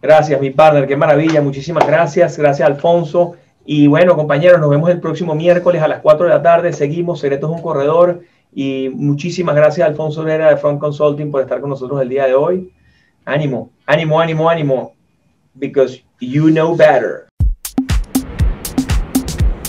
[0.00, 1.40] Gracias, mi partner, qué maravilla.
[1.42, 2.38] Muchísimas gracias.
[2.38, 3.36] Gracias, Alfonso.
[3.64, 6.72] Y bueno, compañeros, nos vemos el próximo miércoles a las 4 de la tarde.
[6.72, 8.20] Seguimos, Secretos de un Corredor.
[8.52, 12.34] Y muchísimas gracias, Alfonso Vera de Front Consulting, por estar con nosotros el día de
[12.34, 12.72] hoy.
[13.24, 14.92] Ánimo, ánimo, ánimo, ánimo.
[15.54, 17.28] Because you know better.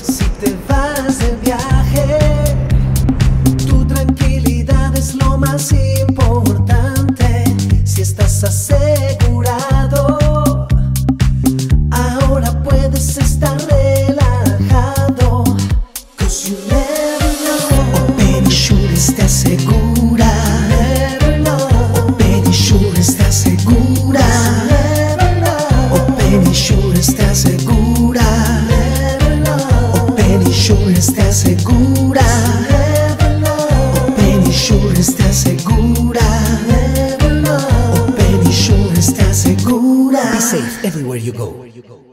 [0.02, 2.48] Si te vas de viaje
[4.98, 5.87] es lo más.
[7.98, 9.47] Si estás asegurado,
[40.88, 42.07] everywhere you go.